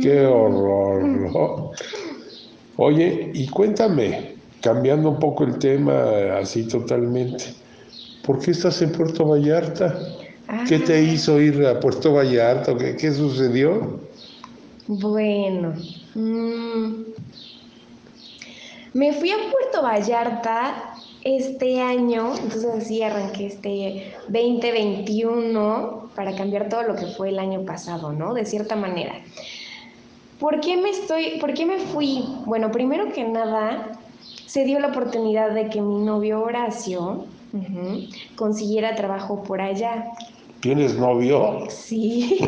qué. 0.00 0.24
Horror, 0.24 1.04
¿no? 1.04 1.72
Oye, 2.76 3.30
y 3.34 3.46
cuéntame, 3.48 4.35
cambiando 4.66 5.10
un 5.10 5.20
poco 5.20 5.44
el 5.44 5.60
tema 5.60 6.38
así 6.40 6.66
totalmente, 6.66 7.54
¿por 8.24 8.40
qué 8.40 8.50
estás 8.50 8.82
en 8.82 8.90
Puerto 8.90 9.24
Vallarta? 9.24 9.96
¿Qué 10.68 10.80
te 10.80 10.94
ah. 10.94 11.00
hizo 11.00 11.40
ir 11.40 11.64
a 11.64 11.78
Puerto 11.78 12.14
Vallarta? 12.14 12.76
¿Qué, 12.76 12.96
qué 12.96 13.12
sucedió? 13.12 14.00
Bueno, 14.88 15.72
mm, 16.16 16.90
me 18.94 19.12
fui 19.12 19.30
a 19.30 19.36
Puerto 19.52 19.82
Vallarta 19.82 20.94
este 21.22 21.80
año, 21.80 22.34
entonces 22.34 22.66
así 22.76 23.02
arranqué 23.02 23.46
este 23.46 24.14
2021 24.26 26.10
para 26.16 26.34
cambiar 26.34 26.68
todo 26.68 26.82
lo 26.82 26.96
que 26.96 27.06
fue 27.06 27.28
el 27.28 27.38
año 27.38 27.64
pasado, 27.64 28.12
¿no? 28.12 28.34
De 28.34 28.44
cierta 28.44 28.74
manera. 28.74 29.14
¿Por 30.40 30.60
qué 30.60 30.76
me 30.76 30.90
estoy, 30.90 31.38
por 31.40 31.54
qué 31.54 31.64
me 31.64 31.78
fui? 31.78 32.24
Bueno, 32.44 32.72
primero 32.72 33.12
que 33.12 33.24
nada, 33.24 33.95
se 34.56 34.64
dio 34.64 34.80
la 34.80 34.86
oportunidad 34.86 35.50
de 35.50 35.68
que 35.68 35.82
mi 35.82 35.98
novio 35.98 36.40
Horacio 36.40 37.26
consiguiera 38.36 38.94
trabajo 38.94 39.42
por 39.42 39.60
allá. 39.60 40.06
¿Tienes 40.60 40.94
novio? 40.96 41.66
Sí. 41.68 42.38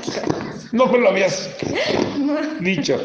no 0.72 0.86
me 0.86 0.96
lo 0.96 1.10
habías 1.10 1.54
dicho. 2.60 2.96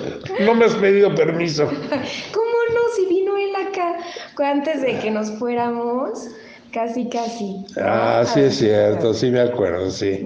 No 0.45 0.55
me 0.55 0.63
has 0.63 0.75
pedido 0.75 1.13
permiso. 1.13 1.65
¿Cómo 1.65 2.57
no? 2.73 2.79
Si 2.95 3.05
vino 3.07 3.35
él 3.35 3.51
acá 3.67 3.97
antes 4.37 4.81
de 4.81 4.97
que 4.99 5.11
nos 5.11 5.29
fuéramos, 5.31 6.29
casi, 6.71 7.09
casi. 7.09 7.65
Ah, 7.81 8.23
sí 8.25 8.39
es 8.39 8.59
cierto, 8.59 9.13
sí 9.13 9.29
me 9.29 9.41
acuerdo, 9.41 9.91
sí. 9.91 10.25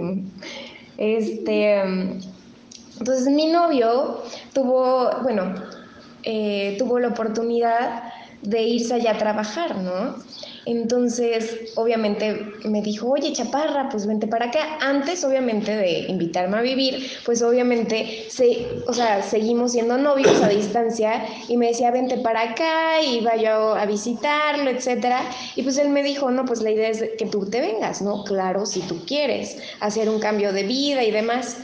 Este, 0.99 1.81
entonces 2.99 3.27
mi 3.29 3.47
novio 3.47 4.21
tuvo, 4.53 5.09
bueno, 5.23 5.55
eh, 6.21 6.75
tuvo 6.77 6.99
la 6.99 7.07
oportunidad 7.07 8.10
de 8.41 8.61
irse 8.63 8.93
allá 8.93 9.11
a 9.11 9.17
trabajar, 9.17 9.77
¿no? 9.77 10.15
Entonces, 10.65 11.73
obviamente 11.75 12.45
me 12.65 12.81
dijo, 12.81 13.09
oye, 13.09 13.33
chaparra, 13.33 13.89
pues 13.89 14.05
vente 14.05 14.27
para 14.27 14.47
acá. 14.47 14.77
Antes, 14.79 15.23
obviamente, 15.23 15.75
de 15.75 16.05
invitarme 16.07 16.57
a 16.57 16.61
vivir, 16.61 17.07
pues 17.25 17.41
obviamente, 17.41 18.25
se, 18.29 18.67
o 18.87 18.93
sea, 18.93 19.23
seguimos 19.23 19.71
siendo 19.71 19.97
novios 19.97 20.41
a 20.41 20.49
distancia 20.49 21.25
y 21.47 21.57
me 21.57 21.67
decía, 21.67 21.89
vente 21.89 22.17
para 22.17 22.51
acá, 22.51 23.01
y 23.01 23.17
iba 23.17 23.35
yo 23.37 23.73
a 23.73 23.85
visitarlo, 23.85 24.69
etcétera. 24.69 25.23
Y 25.55 25.63
pues 25.63 25.77
él 25.77 25.89
me 25.89 26.03
dijo, 26.03 26.29
no, 26.29 26.45
pues 26.45 26.61
la 26.61 26.69
idea 26.69 26.89
es 26.89 27.03
que 27.17 27.25
tú 27.25 27.47
te 27.49 27.59
vengas, 27.59 28.01
¿no? 28.01 28.23
Claro, 28.23 28.65
si 28.67 28.81
tú 28.81 29.03
quieres 29.05 29.57
hacer 29.79 30.09
un 30.09 30.19
cambio 30.19 30.53
de 30.53 30.63
vida 30.63 31.03
y 31.03 31.11
demás. 31.11 31.57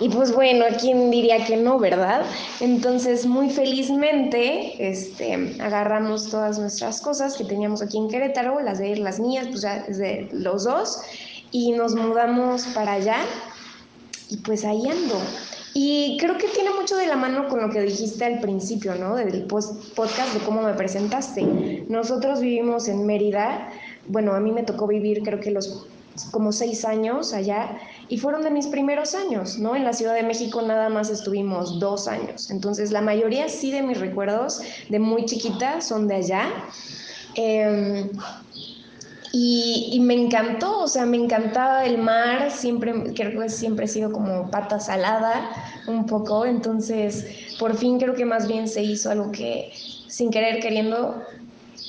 Y 0.00 0.08
pues 0.08 0.32
bueno, 0.32 0.64
¿quién 0.80 1.10
diría 1.10 1.44
que 1.44 1.56
no, 1.56 1.78
verdad? 1.78 2.24
Entonces, 2.60 3.26
muy 3.26 3.50
felizmente, 3.50 4.88
este, 4.90 5.56
agarramos 5.60 6.30
todas 6.30 6.58
nuestras 6.58 7.00
cosas 7.00 7.36
que 7.36 7.44
teníamos 7.44 7.80
aquí 7.82 7.98
en 7.98 8.08
Querétaro, 8.08 8.60
las 8.60 8.78
de 8.78 8.88
ir, 8.88 8.98
las 8.98 9.20
mías, 9.20 9.46
pues 9.48 9.62
ya 9.62 9.84
de 9.84 10.28
los 10.32 10.64
dos, 10.64 11.02
y 11.52 11.72
nos 11.72 11.94
mudamos 11.94 12.66
para 12.74 12.94
allá. 12.94 13.18
Y 14.30 14.38
pues 14.38 14.64
ahí 14.64 14.88
ando. 14.88 15.20
Y 15.74 16.16
creo 16.20 16.38
que 16.38 16.46
tiene 16.48 16.70
mucho 16.70 16.96
de 16.96 17.06
la 17.06 17.16
mano 17.16 17.48
con 17.48 17.60
lo 17.60 17.68
que 17.70 17.80
dijiste 17.80 18.24
al 18.24 18.40
principio, 18.40 18.94
¿no? 18.94 19.16
Del 19.16 19.44
podcast 19.44 20.32
de 20.32 20.40
cómo 20.44 20.62
me 20.62 20.72
presentaste. 20.74 21.84
Nosotros 21.88 22.40
vivimos 22.40 22.86
en 22.86 23.04
Mérida. 23.06 23.70
Bueno, 24.06 24.34
a 24.34 24.40
mí 24.40 24.52
me 24.52 24.62
tocó 24.62 24.86
vivir 24.86 25.22
creo 25.22 25.40
que 25.40 25.50
los 25.50 25.86
como 26.30 26.52
seis 26.52 26.84
años 26.84 27.32
allá 27.32 27.78
y 28.08 28.18
fueron 28.18 28.42
de 28.42 28.50
mis 28.50 28.66
primeros 28.66 29.14
años, 29.14 29.58
¿no? 29.58 29.74
En 29.74 29.84
la 29.84 29.92
Ciudad 29.92 30.14
de 30.14 30.22
México 30.22 30.62
nada 30.62 30.88
más 30.88 31.10
estuvimos 31.10 31.80
dos 31.80 32.08
años, 32.08 32.50
entonces 32.50 32.90
la 32.90 33.00
mayoría 33.00 33.48
sí 33.48 33.70
de 33.70 33.82
mis 33.82 33.98
recuerdos 33.98 34.60
de 34.88 34.98
muy 34.98 35.24
chiquita 35.24 35.80
son 35.80 36.08
de 36.08 36.16
allá. 36.16 36.48
Y, 39.36 39.90
y, 39.92 39.98
me 39.98 40.14
encantó, 40.14 40.78
o 40.78 40.86
sea, 40.86 41.06
me 41.06 41.16
encantaba 41.16 41.84
el 41.84 41.98
mar, 41.98 42.52
siempre, 42.52 42.92
creo 43.16 43.40
que 43.40 43.48
siempre 43.48 43.86
he 43.86 43.88
sido 43.88 44.12
como 44.12 44.48
pata 44.48 44.78
salada 44.78 45.50
un 45.88 46.06
poco, 46.06 46.46
entonces 46.46 47.26
por 47.58 47.76
fin 47.76 47.98
creo 47.98 48.14
que 48.14 48.24
más 48.24 48.46
bien 48.46 48.68
se 48.68 48.84
hizo 48.84 49.10
algo 49.10 49.32
que 49.32 49.72
sin 50.06 50.30
querer 50.30 50.60
queriendo 50.60 51.20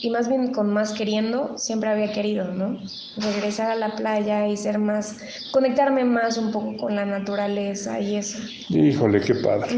y 0.02 0.10
más 0.10 0.28
bien 0.28 0.52
con 0.52 0.72
más 0.72 0.92
queriendo, 0.92 1.58
siempre 1.58 1.90
había 1.90 2.12
querido, 2.12 2.52
¿no? 2.54 2.78
Regresar 3.18 3.72
a 3.72 3.76
la 3.76 3.96
playa 3.96 4.48
y 4.48 4.58
ser 4.58 4.78
más, 4.78 5.18
conectarme 5.52 6.04
más 6.04 6.38
un 6.38 6.52
poco 6.52 6.76
con 6.78 6.96
la 6.96 7.06
naturaleza 7.06 8.00
y 8.00 8.18
eso. 8.18 8.38
Híjole, 8.70 9.22
qué 9.22 9.36
padre. 9.36 9.70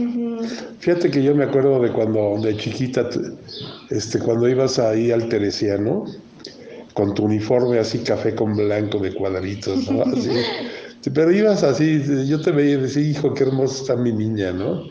Fíjate 0.80 1.12
que 1.12 1.24
yo 1.24 1.36
me 1.36 1.46
acuerdo 1.46 1.80
de 1.82 1.92
cuando, 1.92 2.38
de 2.42 2.58
chiquita, 2.58 3.10
este, 3.90 4.20
cuando 4.20 4.50
ibas 4.50 4.80
ahí 4.80 5.12
al 5.12 5.30
Teresiano, 5.30 6.06
con 6.94 7.14
tu 7.14 7.26
uniforme 7.26 7.78
así 7.78 8.00
café 8.00 8.34
con 8.34 8.56
blanco 8.56 8.98
de 8.98 9.14
cuadritos, 9.14 9.90
¿no? 9.92 10.02
Así, 10.14 10.30
pero 11.14 11.32
ibas 11.32 11.64
así, 11.64 12.04
yo 12.28 12.42
te 12.42 12.52
veía 12.52 12.74
y 12.74 12.82
decía, 12.82 13.04
hijo, 13.04 13.34
qué 13.34 13.44
hermosa 13.44 13.82
está 13.82 13.96
mi 13.96 14.12
niña, 14.12 14.52
¿no? 14.52 14.90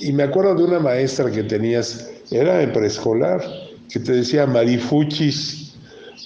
Y 0.00 0.12
me 0.12 0.22
acuerdo 0.22 0.54
de 0.54 0.64
una 0.64 0.78
maestra 0.78 1.30
que 1.30 1.42
tenías, 1.42 2.10
era 2.30 2.62
en 2.62 2.72
preescolar, 2.72 3.42
que 3.92 4.00
te 4.00 4.12
decía 4.12 4.46
marifuchis, 4.46 5.74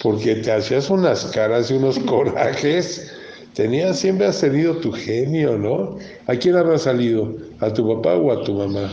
porque 0.01 0.35
te 0.35 0.51
hacías 0.51 0.89
unas 0.89 1.25
caras 1.25 1.69
y 1.69 1.73
unos 1.73 1.99
corajes. 2.05 3.11
Tenías, 3.53 3.99
siempre 3.99 4.27
has 4.27 4.39
tenido 4.39 4.77
tu 4.77 4.91
genio, 4.91 5.57
¿no? 5.57 5.97
¿A 6.27 6.35
quién 6.35 6.55
habrá 6.55 6.77
salido? 6.77 7.35
¿A 7.59 7.73
tu 7.73 7.87
papá 7.87 8.15
o 8.15 8.31
a 8.31 8.43
tu 8.43 8.53
mamá? 8.53 8.89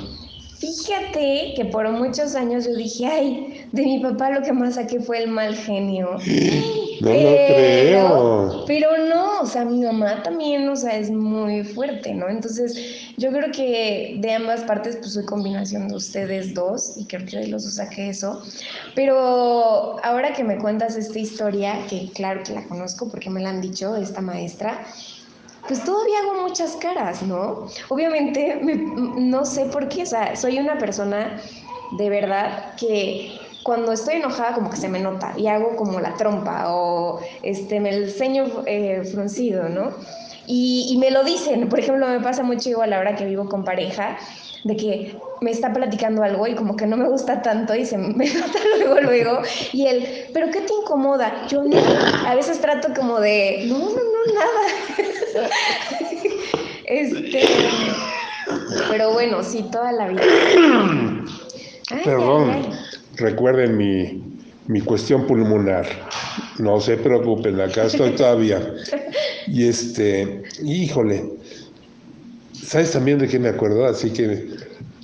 Fíjate 0.59 1.53
que 1.55 1.67
por 1.71 1.91
muchos 1.93 2.35
años 2.35 2.65
yo 2.65 2.75
dije, 2.75 3.07
ay, 3.07 3.67
de 3.73 3.83
mi 3.83 3.99
papá 4.01 4.31
lo 4.31 4.43
que 4.43 4.53
más 4.53 4.77
saqué 4.77 5.01
fue 5.01 5.23
el 5.23 5.29
mal 5.29 5.55
genio. 5.55 6.17
No 7.05 7.13
lo 7.13 7.37
creo. 7.47 8.65
Pero 8.67 8.97
no, 8.97 9.41
o 9.43 9.47
sea, 9.47 9.65
mi 9.65 9.83
mamá 9.85 10.23
también, 10.23 10.69
o 10.69 10.77
sea, 10.77 10.97
es 10.97 11.11
muy 11.11 11.63
fuerte, 11.65 12.15
¿no? 12.15 12.29
Entonces, 12.29 12.77
yo 13.17 13.31
creo 13.31 13.51
que 13.53 14.17
de 14.21 14.33
ambas 14.33 14.63
partes, 14.63 14.97
pues 14.97 15.13
soy 15.13 15.25
combinación 15.25 15.89
de 15.89 15.97
ustedes 15.97 16.55
dos 16.55 16.95
y 16.97 17.05
creo 17.05 17.27
que 17.27 17.39
de 17.39 17.49
los 17.49 17.65
dos 17.65 17.75
saqué 17.75 18.09
eso. 18.09 18.43
Pero 18.95 19.97
ahora 20.03 20.33
que 20.33 20.45
me 20.45 20.59
cuentas 20.59 20.97
esta 20.97 21.19
historia, 21.19 21.79
que 21.89 22.11
claro 22.15 22.43
que 22.43 22.55
la 22.55 22.65
conozco 22.65 23.09
porque 23.09 23.29
me 23.31 23.41
la 23.41 23.51
han 23.51 23.61
dicho 23.61 23.95
esta 23.97 24.21
maestra, 24.21 24.87
pues 25.69 25.83
todavía 25.85 26.19
hago 26.21 26.43
muchas 26.43 26.77
caras, 26.77 27.23
¿no? 27.23 27.67
Obviamente, 27.89 28.61
no 29.17 29.45
sé 29.45 29.67
por 29.67 29.89
qué, 29.89 30.03
o 30.03 30.07
sea, 30.07 30.37
soy 30.37 30.59
una 30.59 30.79
persona 30.79 31.41
de 31.93 32.11
verdad 32.11 32.75
que 32.77 33.39
cuando 33.65 33.93
estoy 33.93 34.17
enojada 34.17 34.55
como 34.55 34.71
que 34.71 34.77
se 34.77 34.89
me 34.89 35.01
nota 35.01 35.33
y 35.37 35.49
hago 35.49 35.75
como 35.75 35.99
la 35.99 36.15
trompa 36.15 36.67
o 36.73 37.21
este, 37.43 37.81
me 37.81 37.91
el 37.91 38.11
ceño 38.11 38.45
eh, 38.67 39.03
fruncido, 39.11 39.69
¿no? 39.69 39.93
Y, 40.47 40.87
y, 40.91 40.99
me 40.99 41.11
lo 41.11 41.25
dicen, 41.25 41.71
por 41.71 41.81
ejemplo, 41.81 42.07
me 42.07 42.21
pasa 42.21 42.43
mucho 42.43 42.69
igual 42.69 42.93
ahora 42.93 43.17
que 43.17 43.25
vivo 43.25 43.49
con 43.49 43.65
pareja, 43.65 44.19
de 44.65 44.77
que 44.77 45.17
me 45.41 45.51
está 45.51 45.73
platicando 45.73 46.23
algo 46.23 46.47
y 46.47 46.55
como 46.55 46.77
que 46.77 46.87
no 46.87 46.99
me 46.99 47.09
gusta 47.09 47.41
tanto 47.41 47.75
y 47.75 47.87
se 47.87 47.97
me 47.99 48.27
nota 48.27 48.59
luego, 48.79 49.01
luego, 49.01 49.43
y 49.73 49.87
él, 49.87 50.29
¿pero 50.35 50.51
qué 50.51 50.61
te 50.61 50.73
incomoda? 50.83 51.47
Yo 51.49 51.63
no, 51.65 51.79
a 52.27 52.35
veces 52.35 52.61
trato 52.61 52.89
como 52.95 53.21
de, 53.21 53.65
no, 53.67 53.79
no, 53.79 53.89
no, 53.89 54.35
nada. 54.35 55.49
este, 56.87 57.43
pero 58.91 59.13
bueno, 59.13 59.43
sí, 59.43 59.65
toda 59.71 59.93
la 59.93 60.09
vida. 60.09 60.23
Perdón, 62.05 62.75
recuerden 63.17 63.77
mi, 63.77 64.23
mi 64.67 64.81
cuestión 64.81 65.27
pulmonar. 65.27 65.87
No 66.59 66.81
se 66.81 66.97
preocupen, 66.97 67.61
acá 67.61 67.85
estoy 67.85 68.11
todavía. 68.11 68.75
Y 69.47 69.69
este, 69.69 70.43
híjole, 70.63 71.25
¿sabes 72.53 72.93
también 72.93 73.19
de 73.19 73.29
qué 73.29 73.39
me 73.39 73.49
acuerdo? 73.49 73.87
Así 73.87 74.11
que 74.11 74.49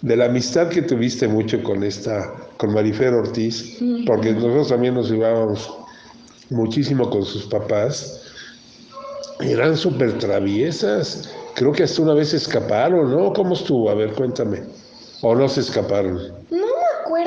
de 0.02 0.17
la 0.17 0.26
amistad 0.26 0.69
que 0.69 0.83
tuviste 0.83 1.29
mucho 1.29 1.62
con 1.62 1.85
esta, 1.85 2.33
con 2.57 2.73
Marifer 2.73 3.12
Ortiz, 3.12 3.79
porque 4.07 4.33
nosotros 4.33 4.69
también 4.69 4.95
nos 4.95 5.11
llevábamos 5.11 5.71
muchísimo 6.49 7.11
con 7.11 7.25
sus 7.25 7.45
papás, 7.45 8.23
eran 9.40 9.76
súper 9.76 10.19
traviesas. 10.19 11.31
Creo 11.55 11.73
que 11.73 11.83
hasta 11.83 12.02
una 12.02 12.14
vez 12.14 12.33
escaparon, 12.33 13.11
¿no? 13.11 13.33
¿Cómo 13.33 13.55
estuvo? 13.55 13.90
A 13.90 13.95
ver, 13.95 14.12
cuéntame. 14.12 14.62
¿O 15.23 15.35
no 15.35 15.49
se 15.49 15.61
escaparon? 15.61 16.17
No 16.50 16.70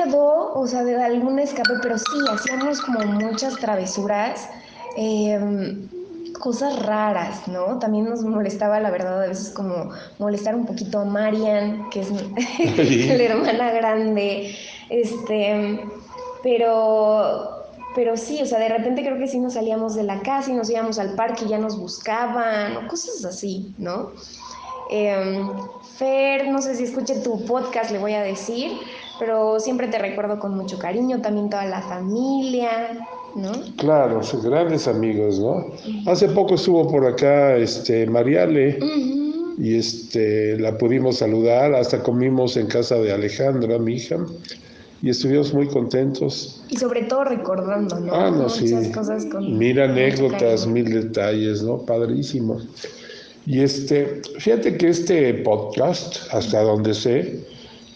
acuerdo, 0.04 0.52
o 0.54 0.66
sea, 0.66 0.84
de 0.84 1.02
algún 1.02 1.38
escape, 1.38 1.74
pero 1.82 1.98
sí, 1.98 2.04
hacíamos 2.30 2.80
como 2.80 3.00
muchas 3.00 3.56
travesuras. 3.56 4.48
Eh, 4.96 5.38
cosas 6.40 6.84
raras, 6.84 7.48
¿no? 7.48 7.78
También 7.78 8.08
nos 8.08 8.22
molestaba, 8.22 8.80
la 8.80 8.90
verdad, 8.90 9.22
a 9.22 9.26
veces 9.28 9.50
como 9.50 9.90
molestar 10.18 10.54
un 10.54 10.66
poquito 10.66 10.98
a 10.98 11.04
Marian, 11.04 11.88
que 11.90 12.00
es 12.00 12.10
la 13.08 13.22
hermana 13.22 13.72
grande, 13.72 14.54
este, 14.90 15.80
pero, 16.42 17.64
pero 17.94 18.16
sí, 18.16 18.42
o 18.42 18.46
sea, 18.46 18.58
de 18.58 18.68
repente 18.68 19.02
creo 19.02 19.16
que 19.16 19.28
sí 19.28 19.38
nos 19.38 19.54
salíamos 19.54 19.94
de 19.94 20.02
la 20.02 20.20
casa 20.20 20.50
y 20.50 20.54
nos 20.54 20.68
íbamos 20.68 20.98
al 20.98 21.14
parque 21.14 21.44
y 21.44 21.48
ya 21.48 21.58
nos 21.58 21.78
buscaban, 21.78 22.76
o 22.76 22.88
cosas 22.88 23.24
así, 23.24 23.72
¿no? 23.78 24.10
Em, 24.90 25.48
Fer, 25.96 26.48
no 26.48 26.60
sé 26.60 26.74
si 26.74 26.84
escuche 26.84 27.20
tu 27.20 27.44
podcast, 27.46 27.90
le 27.90 27.98
voy 27.98 28.12
a 28.12 28.22
decir, 28.22 28.72
pero 29.18 29.60
siempre 29.60 29.88
te 29.88 29.98
recuerdo 29.98 30.38
con 30.38 30.56
mucho 30.56 30.78
cariño, 30.78 31.20
también 31.20 31.50
toda 31.50 31.64
la 31.66 31.82
familia, 31.82 33.06
¿no? 33.34 33.52
Claro, 33.76 34.22
sus 34.22 34.44
grandes 34.44 34.88
amigos, 34.88 35.38
¿no? 35.38 35.66
Hace 36.10 36.28
poco 36.28 36.54
estuvo 36.54 36.88
por 36.90 37.06
acá 37.06 37.56
este 37.56 38.06
Mariale 38.06 38.78
y 39.58 39.76
este 39.76 40.58
la 40.58 40.76
pudimos 40.78 41.18
saludar, 41.18 41.74
hasta 41.74 42.02
comimos 42.02 42.56
en 42.56 42.66
casa 42.66 42.96
de 42.96 43.12
Alejandra, 43.12 43.78
mi 43.78 43.94
hija, 43.94 44.18
y 45.02 45.10
estuvimos 45.10 45.52
muy 45.52 45.66
contentos. 45.68 46.62
Y 46.70 46.76
sobre 46.76 47.02
todo 47.02 47.24
recordando, 47.24 48.00
¿no? 48.00 48.14
Ah, 48.14 48.30
no, 48.30 48.48
sí. 48.48 48.72
Cosas 48.92 49.26
con 49.26 49.58
mil 49.58 49.80
anécdotas, 49.80 50.66
mil 50.66 50.90
detalles, 50.90 51.62
¿no? 51.62 51.78
Padrísimo. 51.78 52.60
Y 53.46 53.60
este, 53.60 54.22
fíjate 54.38 54.78
que 54.78 54.88
este 54.88 55.34
podcast, 55.34 56.16
hasta 56.32 56.62
donde 56.62 56.94
sé, 56.94 57.44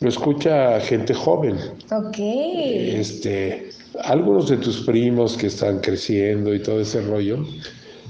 lo 0.00 0.09
escucha 0.09 0.81
gente 0.81 1.14
joven. 1.14 1.57
Ok. 1.90 2.19
Este, 2.19 3.71
algunos 4.05 4.49
de 4.49 4.59
tus 4.59 4.83
primos 4.83 5.37
que 5.37 5.49
están 5.49 5.81
creciendo 5.81 6.55
y 6.55 6.61
todo 6.61 6.81
ese 6.81 7.00
rollo. 7.02 7.45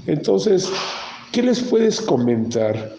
Entonces, 0.05 0.69
¿qué 1.31 1.41
les 1.41 1.61
puedes 1.61 2.01
comentar? 2.01 2.95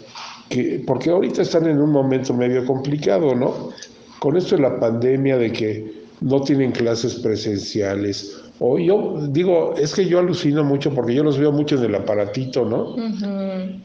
Que, 0.49 0.82
porque 0.87 1.11
ahorita 1.11 1.42
están 1.42 1.66
en 1.66 1.80
un 1.80 1.90
momento 1.90 2.35
medio 2.35 2.64
complicado, 2.66 3.35
¿no? 3.35 3.70
Con 4.18 4.37
esto 4.37 4.56
de 4.56 4.62
la 4.62 4.80
pandemia, 4.80 5.38
de 5.38 5.52
que 5.52 6.00
no 6.20 6.40
tienen 6.42 6.73
clases 6.73 7.14
presenciales. 7.16 8.37
O 8.59 8.78
yo 8.78 9.26
digo, 9.30 9.75
es 9.78 9.94
que 9.94 10.04
yo 10.04 10.18
alucino 10.18 10.62
mucho 10.64 10.92
porque 10.94 11.14
yo 11.14 11.25
los 11.25 11.38
veo 11.38 11.50
mucho 11.50 11.76
en 11.76 11.85
el 11.85 11.94
aparatito, 11.94 12.64
¿no? 12.64 12.94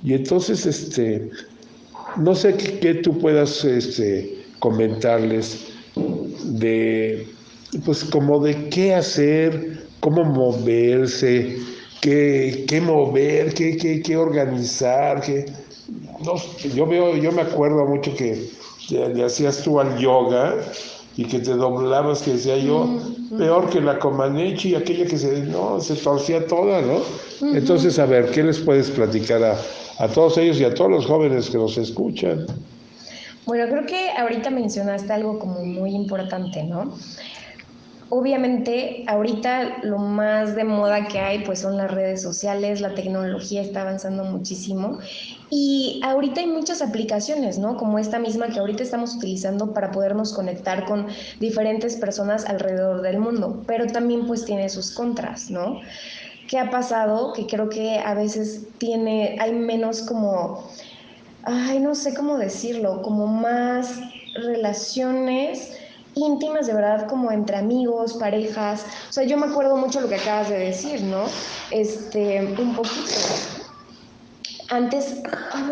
Y 0.04 0.14
entonces, 0.14 0.66
este, 0.66 1.30
no 2.18 2.36
sé 2.36 2.56
qué, 2.56 2.96
tú 2.96 3.18
puedas 3.18 3.64
este, 3.64 4.35
comentarles 4.60 5.68
de 6.44 7.28
pues 7.84 8.04
como 8.06 8.40
de 8.40 8.70
qué 8.70 8.94
hacer, 8.94 9.86
cómo 10.00 10.24
moverse, 10.24 11.58
qué, 12.02 12.66
qué 12.68 12.80
mover, 12.80 13.54
qué, 13.54 13.76
qué, 13.78 14.02
qué 14.02 14.16
organizar, 14.16 15.22
qué... 15.22 15.46
No, 16.24 16.36
yo 16.74 16.88
veo, 16.88 17.16
yo 17.18 17.32
me 17.32 17.42
acuerdo 17.42 17.86
mucho 17.86 18.16
que 18.16 18.50
le 18.90 19.24
hacías 19.24 19.62
tú 19.62 19.80
al 19.80 19.98
yoga 19.98 20.56
y 21.18 21.26
que 21.26 21.40
te 21.40 21.52
doblabas, 21.52 22.22
que 22.22 22.32
decía 22.32 22.58
yo, 22.58 23.00
peor 23.38 23.70
que 23.70 23.82
la 23.82 24.00
Comaneci 24.00 24.70
y 24.70 24.76
aquella 24.76 25.06
que 25.06 25.18
se, 25.18 25.42
no, 25.44 25.80
se 25.80 25.96
torcía 25.96 26.46
toda, 26.48 26.82
¿no? 26.82 27.02
Entonces, 27.54 28.00
a 28.00 28.06
ver, 28.06 28.32
¿qué 28.32 28.44
les 28.44 28.60
puedes 28.60 28.90
platicar 28.90 29.44
a, 29.44 29.58
a 30.00 30.08
todos 30.08 30.38
ellos 30.38 30.60
y 30.60 30.64
a 30.64 30.74
todos 30.74 30.92
los 30.92 31.06
jóvenes 31.06 31.50
que 31.50 31.58
nos 31.58 31.78
escuchan? 31.78 32.46
Bueno, 33.46 33.68
creo 33.70 33.86
que 33.86 34.12
ahorita 34.12 34.50
mencionaste 34.50 35.14
algo 35.14 35.38
como 35.40 35.64
muy 35.64 35.92
importante, 35.92 36.64
¿no? 36.64 36.96
Obviamente, 38.10 39.04
ahorita 39.08 39.80
lo 39.84 39.98
más 39.98 40.56
de 40.56 40.64
moda 40.64 41.08
que 41.08 41.20
hay 41.20 41.40
pues 41.40 41.60
son 41.60 41.78
las 41.78 41.92
redes 41.92 42.22
sociales, 42.22 42.80
la 42.80 42.94
tecnología 42.94 43.62
está 43.62 43.82
avanzando 43.82 44.24
muchísimo 44.24 45.00
y 45.50 46.00
ahorita 46.04 46.42
hay 46.42 46.48
muchas 46.48 46.84
aplicaciones, 46.84 47.58
¿no? 47.58 47.78
Como 47.78 47.98
esta 47.98 48.20
misma 48.20 48.50
que 48.50 48.60
ahorita 48.60 48.84
estamos 48.84 49.16
utilizando 49.16 49.74
para 49.74 49.90
podernos 49.90 50.34
conectar 50.34 50.86
con 50.86 51.08
diferentes 51.40 51.96
personas 51.98 52.46
alrededor 52.46 53.02
del 53.02 53.18
mundo, 53.20 53.64
pero 53.66 53.88
también 53.88 54.28
pues 54.28 54.46
tiene 54.46 54.70
sus 54.70 54.92
contras, 54.92 55.50
¿no? 55.50 55.82
¿Qué 56.48 56.60
ha 56.60 56.70
pasado? 56.70 57.34
Que 57.34 57.48
creo 57.48 57.70
que 57.70 57.98
a 57.98 58.14
veces 58.14 58.68
tiene, 58.78 59.36
hay 59.40 59.52
menos 59.54 60.04
como, 60.04 60.70
ay, 61.46 61.80
no 61.80 61.96
sé 61.96 62.14
cómo 62.14 62.38
decirlo, 62.38 63.02
como 63.02 63.28
más 63.28 64.00
relaciones 64.36 65.72
íntimas 66.16 66.68
de 66.68 66.74
verdad 66.74 67.08
como 67.08 67.32
entre 67.32 67.58
amigos, 67.58 68.14
parejas. 68.14 68.86
O 69.10 69.14
sea, 69.14 69.24
yo 69.26 69.38
me 69.38 69.48
acuerdo 69.48 69.78
mucho 69.78 70.02
lo 70.02 70.10
que 70.10 70.16
acabas 70.16 70.50
de 70.50 70.58
decir, 70.58 71.02
¿no? 71.04 71.26
Este, 71.72 72.42
un 72.58 72.76
poquito. 72.76 73.12
Antes, 74.70 75.22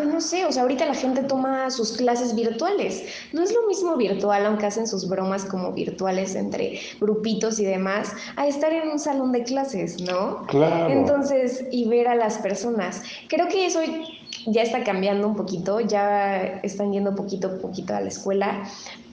no 0.06 0.20
sé, 0.20 0.44
o 0.44 0.52
sea, 0.52 0.62
ahorita 0.62 0.86
la 0.86 0.94
gente 0.94 1.24
toma 1.24 1.68
sus 1.70 1.96
clases 1.96 2.32
virtuales. 2.36 3.02
No 3.32 3.42
es 3.42 3.52
lo 3.52 3.66
mismo 3.66 3.96
virtual, 3.96 4.46
aunque 4.46 4.66
hacen 4.66 4.86
sus 4.86 5.08
bromas 5.08 5.44
como 5.44 5.72
virtuales 5.72 6.36
entre 6.36 6.78
grupitos 7.00 7.58
y 7.58 7.64
demás, 7.64 8.12
a 8.36 8.46
estar 8.46 8.72
en 8.72 8.88
un 8.88 9.00
salón 9.00 9.32
de 9.32 9.42
clases, 9.42 10.00
¿no? 10.00 10.46
Claro. 10.46 10.92
Entonces, 10.92 11.64
y 11.72 11.88
ver 11.88 12.06
a 12.06 12.14
las 12.14 12.38
personas. 12.38 13.02
Creo 13.28 13.48
que 13.48 13.66
eso 13.66 13.80
ya 14.46 14.62
está 14.62 14.84
cambiando 14.84 15.26
un 15.26 15.36
poquito, 15.36 15.80
ya 15.80 16.60
están 16.62 16.92
yendo 16.92 17.14
poquito 17.14 17.48
a 17.48 17.58
poquito 17.58 17.94
a 17.94 18.00
la 18.00 18.08
escuela, 18.08 18.68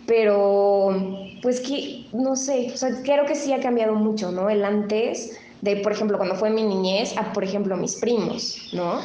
pero 0.06 0.96
pues 1.42 1.62
que, 1.62 2.06
no 2.14 2.36
sé, 2.36 2.72
o 2.74 2.78
sea, 2.78 3.02
creo 3.04 3.26
que 3.26 3.36
sí 3.36 3.54
ha 3.54 3.60
cambiado 3.60 3.96
mucho, 3.96 4.32
¿no? 4.32 4.50
El 4.50 4.64
antes 4.64 5.38
de, 5.62 5.78
por 5.78 5.92
ejemplo, 5.92 6.18
cuando 6.18 6.36
fue 6.36 6.50
mi 6.50 6.64
niñez, 6.64 7.16
a, 7.18 7.34
por 7.34 7.44
ejemplo, 7.44 7.78
mis 7.78 7.96
primos, 7.96 8.70
¿no? 8.74 9.00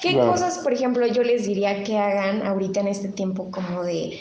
¿Qué 0.00 0.18
cosas, 0.18 0.58
por 0.58 0.74
ejemplo, 0.74 1.06
yo 1.06 1.22
les 1.22 1.46
diría 1.46 1.82
que 1.82 1.96
hagan 1.96 2.46
ahorita 2.46 2.80
en 2.80 2.88
este 2.88 3.08
tiempo 3.08 3.50
como 3.50 3.82
de 3.82 4.20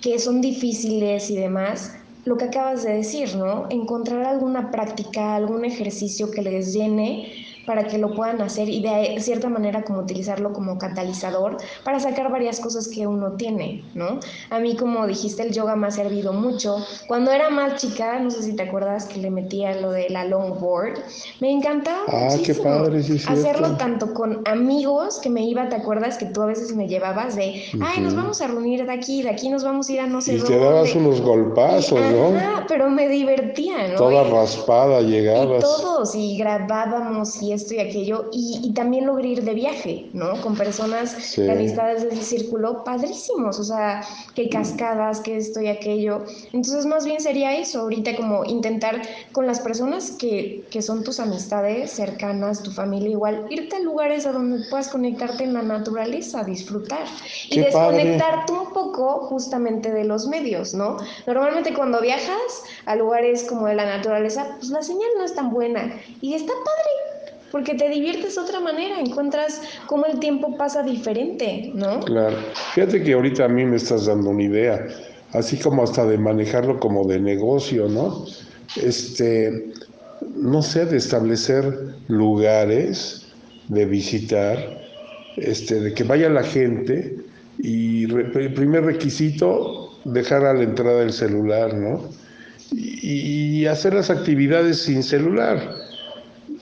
que 0.00 0.18
son 0.20 0.40
difíciles 0.40 1.30
y 1.30 1.36
demás? 1.36 1.96
Lo 2.24 2.36
que 2.36 2.44
acabas 2.44 2.84
de 2.84 2.92
decir, 2.92 3.34
¿no? 3.34 3.66
Encontrar 3.70 4.24
alguna 4.24 4.70
práctica, 4.70 5.34
algún 5.34 5.64
ejercicio 5.64 6.30
que 6.30 6.42
les 6.42 6.72
llene 6.72 7.32
para 7.70 7.84
que 7.84 7.98
lo 7.98 8.12
puedan 8.12 8.42
hacer 8.42 8.68
y 8.68 8.82
de 8.82 9.20
cierta 9.20 9.48
manera 9.48 9.84
como 9.84 10.00
utilizarlo 10.00 10.52
como 10.52 10.76
catalizador 10.76 11.56
para 11.84 12.00
sacar 12.00 12.28
varias 12.28 12.58
cosas 12.58 12.88
que 12.88 13.06
uno 13.06 13.34
tiene, 13.34 13.84
¿no? 13.94 14.18
A 14.50 14.58
mí, 14.58 14.74
como 14.74 15.06
dijiste, 15.06 15.44
el 15.44 15.52
yoga 15.52 15.76
me 15.76 15.86
ha 15.86 15.92
servido 15.92 16.32
mucho. 16.32 16.84
Cuando 17.06 17.30
era 17.30 17.48
más 17.48 17.80
chica, 17.80 18.18
no 18.18 18.28
sé 18.32 18.42
si 18.42 18.56
te 18.56 18.64
acuerdas 18.64 19.04
que 19.04 19.20
le 19.20 19.30
metía 19.30 19.80
lo 19.80 19.92
de 19.92 20.10
la 20.10 20.24
longboard, 20.24 20.98
me 21.38 21.52
encantaba 21.52 22.02
ah, 22.08 22.34
qué 22.44 22.54
padre, 22.54 23.04
sí, 23.04 23.22
hacerlo 23.28 23.76
tanto 23.76 24.14
con 24.14 24.42
amigos 24.48 25.20
que 25.22 25.30
me 25.30 25.44
iba, 25.44 25.68
¿te 25.68 25.76
acuerdas 25.76 26.18
que 26.18 26.26
tú 26.26 26.42
a 26.42 26.46
veces 26.46 26.74
me 26.74 26.88
llevabas 26.88 27.36
de, 27.36 27.62
ay, 27.80 28.00
nos 28.00 28.16
vamos 28.16 28.40
a 28.40 28.48
reunir 28.48 28.84
de 28.84 28.92
aquí, 28.92 29.22
de 29.22 29.30
aquí 29.30 29.48
nos 29.48 29.62
vamos 29.62 29.88
a 29.88 29.92
ir 29.92 30.00
a 30.00 30.08
no 30.08 30.20
sé 30.20 30.34
y 30.34 30.40
te 30.40 30.58
dabas 30.58 30.92
unos 30.96 31.20
golpazos, 31.20 32.00
¿no? 32.00 32.32
pero 32.66 32.90
me 32.90 33.06
divertía, 33.06 33.86
¿no? 33.92 33.96
Toda 33.96 34.24
raspada 34.24 35.02
llegabas. 35.02 35.58
Y 35.58 35.60
todos, 35.60 36.14
y 36.16 36.36
grabábamos 36.36 37.40
y 37.40 37.59
esto 37.60 37.74
y 37.74 37.78
aquello, 37.80 38.30
y, 38.32 38.72
también 38.74 39.06
logré 39.06 39.28
ir 39.28 39.44
de 39.44 39.54
viaje, 39.54 40.06
¿no? 40.12 40.40
Con 40.40 40.56
personas, 40.56 41.10
sí. 41.10 41.48
amistades 41.48 42.02
de 42.02 42.08
ese 42.08 42.22
círculo, 42.22 42.84
padrísimos, 42.84 43.58
o 43.58 43.64
sea, 43.64 44.02
que 44.34 44.48
cascadas, 44.48 45.20
que 45.20 45.36
esto 45.36 45.60
y 45.60 45.68
aquello. 45.68 46.24
Entonces, 46.52 46.86
más 46.86 47.04
bien 47.04 47.20
sería 47.20 47.56
eso, 47.56 47.80
ahorita 47.80 48.16
como 48.16 48.44
intentar 48.44 49.02
con 49.32 49.46
las 49.46 49.60
personas 49.60 50.12
que, 50.12 50.64
que 50.70 50.82
son 50.82 51.04
tus 51.04 51.20
amistades 51.20 51.90
cercanas, 51.90 52.62
tu 52.62 52.70
familia 52.70 53.10
igual, 53.10 53.46
irte 53.50 53.76
a 53.76 53.80
lugares 53.80 54.26
a 54.26 54.32
donde 54.32 54.64
puedas 54.68 54.88
conectarte 54.88 55.44
en 55.44 55.54
la 55.54 55.62
naturaleza, 55.62 56.44
disfrutar 56.44 57.06
y 57.48 57.56
Qué 57.56 57.62
desconectarte 57.62 58.52
un 58.52 58.72
poco 58.72 59.26
justamente 59.26 59.92
de 59.92 60.04
los 60.04 60.26
medios, 60.26 60.74
¿no? 60.74 60.96
Normalmente 61.26 61.74
cuando 61.74 62.00
viajas 62.00 62.62
a 62.86 62.96
lugares 62.96 63.44
como 63.44 63.66
de 63.66 63.74
la 63.74 63.84
naturaleza, 63.84 64.56
pues 64.58 64.70
la 64.70 64.82
señal 64.82 65.08
no 65.18 65.24
es 65.24 65.34
tan 65.34 65.50
buena 65.50 66.00
y 66.20 66.34
está 66.34 66.52
padre 66.52 67.09
porque 67.50 67.74
te 67.74 67.88
diviertes 67.88 68.36
de 68.36 68.40
otra 68.40 68.60
manera, 68.60 69.00
encuentras 69.00 69.60
cómo 69.86 70.06
el 70.06 70.18
tiempo 70.18 70.56
pasa 70.56 70.82
diferente, 70.82 71.72
¿no? 71.74 72.00
Claro. 72.00 72.36
Fíjate 72.74 73.02
que 73.02 73.12
ahorita 73.12 73.44
a 73.44 73.48
mí 73.48 73.64
me 73.64 73.76
estás 73.76 74.06
dando 74.06 74.30
una 74.30 74.42
idea, 74.42 74.86
así 75.32 75.58
como 75.58 75.82
hasta 75.82 76.06
de 76.06 76.18
manejarlo 76.18 76.78
como 76.78 77.06
de 77.06 77.20
negocio, 77.20 77.88
¿no? 77.88 78.24
Este, 78.80 79.72
no 80.36 80.62
sé, 80.62 80.86
de 80.86 80.96
establecer 80.96 81.94
lugares 82.08 83.26
de 83.68 83.84
visitar, 83.84 84.58
este, 85.36 85.80
de 85.80 85.94
que 85.94 86.04
vaya 86.04 86.28
la 86.28 86.42
gente 86.42 87.16
y 87.58 88.04
el 88.04 88.52
primer 88.54 88.84
requisito, 88.84 89.90
dejar 90.04 90.44
a 90.44 90.54
la 90.54 90.62
entrada 90.62 91.02
el 91.02 91.12
celular, 91.12 91.74
¿no? 91.74 92.00
y 92.72 93.66
hacer 93.66 93.94
las 93.94 94.10
actividades 94.10 94.82
sin 94.82 95.02
celular 95.02 95.79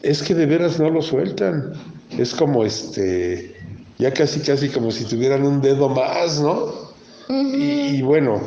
es 0.02 0.22
que 0.22 0.34
de 0.34 0.46
veras 0.46 0.78
no 0.78 0.90
lo 0.90 1.02
sueltan. 1.02 1.72
Es 2.16 2.34
como 2.34 2.64
este, 2.64 3.54
ya 3.98 4.12
casi, 4.12 4.40
casi 4.40 4.68
como 4.68 4.90
si 4.90 5.04
tuvieran 5.04 5.44
un 5.44 5.60
dedo 5.60 5.88
más, 5.88 6.40
¿no? 6.40 6.88
y, 7.30 8.00
bueno, 8.00 8.40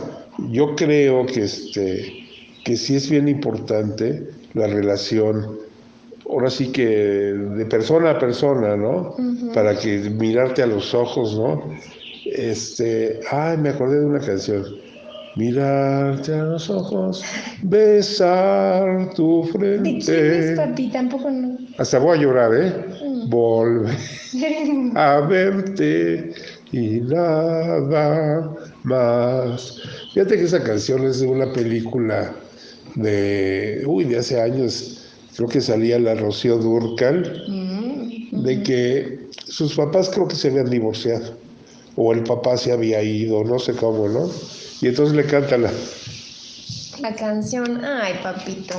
yo 0.50 0.76
creo 0.76 1.26
que 1.28 1.44
este, 1.44 2.26
que 2.66 2.76
sí 2.76 2.96
es 2.96 3.08
bien 3.10 3.28
importante 3.28 4.28
la 4.56 4.66
relación, 4.66 5.60
ahora 6.28 6.50
sí 6.50 6.72
que 6.72 6.88
de 6.88 7.66
persona 7.66 8.12
a 8.12 8.20
persona, 8.20 8.76
¿no? 8.76 9.16
Para 9.54 9.78
que 9.78 9.98
mirarte 10.10 10.64
a 10.64 10.66
los 10.66 10.96
ojos, 10.96 11.38
¿no? 11.38 11.64
Este, 12.26 13.20
ay, 13.30 13.58
me 13.58 13.70
acordé 13.70 14.00
de 14.00 14.06
una 14.06 14.20
canción 14.20 14.66
mirarte 15.36 16.34
a 16.34 16.44
los 16.44 16.70
ojos, 16.70 17.24
besar 17.64 19.14
tu 19.14 19.44
frente. 19.52 20.56
papi? 20.56 20.90
Tampoco 20.90 21.30
no. 21.30 21.58
Hasta 21.78 22.00
voy 22.00 22.18
a 22.18 22.22
llorar, 22.22 22.52
¿eh? 22.54 22.86
Mm. 23.04 23.30
Volver 23.30 23.96
a 24.96 25.20
verte 25.22 26.34
y 26.72 27.02
nada 27.02 28.56
más. 28.84 29.82
Fíjate 30.14 30.38
que 30.38 30.44
esa 30.44 30.64
canción 30.64 31.06
es 31.06 31.22
de 31.22 31.28
una 31.28 31.52
película 31.52 32.34
de, 32.96 33.84
uy, 33.86 34.06
de 34.06 34.18
hace 34.18 34.42
años, 34.42 35.06
creo 35.36 35.48
que 35.48 35.62
salía 35.62 36.00
la 36.00 36.16
Rocío 36.16 36.58
Durcal, 36.58 37.44
mm, 37.48 38.44
de 38.44 38.64
que 38.64 39.20
sus 39.46 39.76
papás 39.76 40.10
creo 40.10 40.28
que 40.28 40.36
se 40.36 40.50
habían 40.50 40.70
divorciado, 40.70 41.34
o 41.96 42.14
el 42.14 42.24
papá 42.24 42.58
se 42.58 42.72
había 42.72 43.02
ido, 43.04 43.44
no 43.44 43.60
sé 43.60 43.74
cómo, 43.74 44.08
¿no? 44.08 44.30
Y 44.82 44.88
entonces 44.88 45.16
le 45.16 45.26
canta 45.26 45.58
la... 45.58 45.72
La 47.02 47.16
canción, 47.16 47.84
ay 47.84 48.14
papito. 48.22 48.76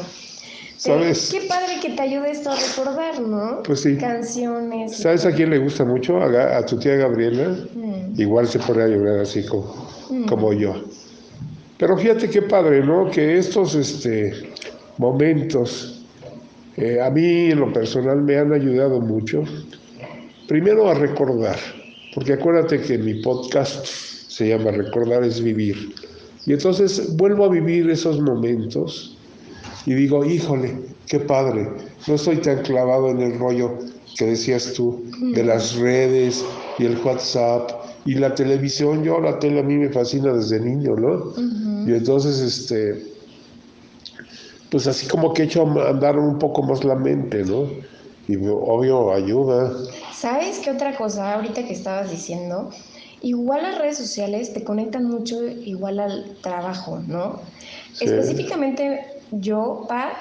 ¿Sabes? 0.76 1.30
Qué 1.30 1.46
padre 1.46 1.78
que 1.80 1.90
te 1.90 2.02
ayude 2.02 2.32
esto 2.32 2.50
a 2.50 2.56
recordar, 2.56 3.20
¿no? 3.20 3.62
Pues 3.62 3.82
sí. 3.82 3.96
Canciones. 3.96 4.96
¿Sabes 4.96 5.24
a 5.24 5.32
quién 5.32 5.50
le 5.50 5.58
gusta 5.58 5.84
mucho? 5.84 6.20
A, 6.20 6.66
tu 6.66 6.76
tía 6.76 6.96
Gabriela. 6.96 7.56
Mm. 7.74 8.20
Igual 8.20 8.48
se 8.48 8.58
pone 8.58 8.82
a 8.82 8.88
llorar 8.88 9.20
así 9.20 9.46
como, 9.46 9.88
mm. 10.10 10.24
como 10.26 10.52
yo. 10.52 10.74
Pero 11.78 11.96
fíjate 11.96 12.28
qué 12.28 12.42
padre, 12.42 12.84
¿no? 12.84 13.08
Que 13.10 13.38
estos 13.38 13.76
este, 13.76 14.32
momentos 14.98 16.02
eh, 16.76 17.00
a 17.00 17.10
mí 17.10 17.50
en 17.50 17.60
lo 17.60 17.72
personal 17.72 18.22
me 18.22 18.36
han 18.38 18.52
ayudado 18.52 19.00
mucho. 19.00 19.44
Primero 20.48 20.88
a 20.90 20.94
recordar, 20.94 21.58
porque 22.14 22.34
acuérdate 22.34 22.80
que 22.80 22.98
mi 22.98 23.14
podcast 23.22 23.86
se 23.86 24.48
llama 24.48 24.70
Recordar 24.70 25.24
es 25.24 25.40
vivir. 25.42 25.94
Y 26.46 26.52
entonces 26.52 27.16
vuelvo 27.16 27.44
a 27.44 27.48
vivir 27.48 27.88
esos 27.90 28.20
momentos 28.20 29.16
y 29.86 29.94
digo, 29.94 30.24
híjole, 30.24 30.76
qué 31.06 31.20
padre, 31.20 31.68
no 32.06 32.14
estoy 32.14 32.38
tan 32.38 32.62
clavado 32.62 33.10
en 33.10 33.20
el 33.20 33.38
rollo 33.38 33.78
que 34.16 34.26
decías 34.26 34.72
tú, 34.74 35.04
de 35.34 35.44
las 35.44 35.76
redes 35.76 36.44
y 36.78 36.84
el 36.84 36.98
WhatsApp 36.98 37.70
y 38.04 38.14
la 38.14 38.34
televisión. 38.34 39.02
Yo 39.04 39.20
la 39.20 39.38
tele 39.38 39.60
a 39.60 39.62
mí 39.62 39.76
me 39.76 39.88
fascina 39.88 40.32
desde 40.32 40.60
niño, 40.60 40.96
¿no? 40.96 41.32
Y 41.86 41.92
entonces, 41.92 42.38
este, 42.40 43.02
pues 44.70 44.86
así 44.86 45.06
como 45.06 45.32
que 45.32 45.42
he 45.42 45.44
hecho 45.46 45.62
andar 45.62 46.18
un 46.18 46.38
poco 46.38 46.62
más 46.62 46.84
la 46.84 46.94
mente, 46.94 47.44
¿no? 47.44 47.66
Y 48.28 48.36
obvio 48.36 49.12
ayuda. 49.12 49.72
¿Sabes 50.12 50.60
qué 50.60 50.70
otra 50.70 50.96
cosa 50.96 51.34
ahorita 51.34 51.64
que 51.64 51.72
estabas 51.72 52.10
diciendo? 52.10 52.70
Igual 53.20 53.62
las 53.62 53.78
redes 53.78 53.98
sociales 53.98 54.52
te 54.52 54.64
conectan 54.64 55.04
mucho 55.04 55.44
igual 55.44 56.00
al 56.00 56.36
trabajo, 56.40 57.00
¿no? 57.06 57.40
Específicamente 58.00 59.04
yo, 59.32 59.86
pa, 59.88 60.12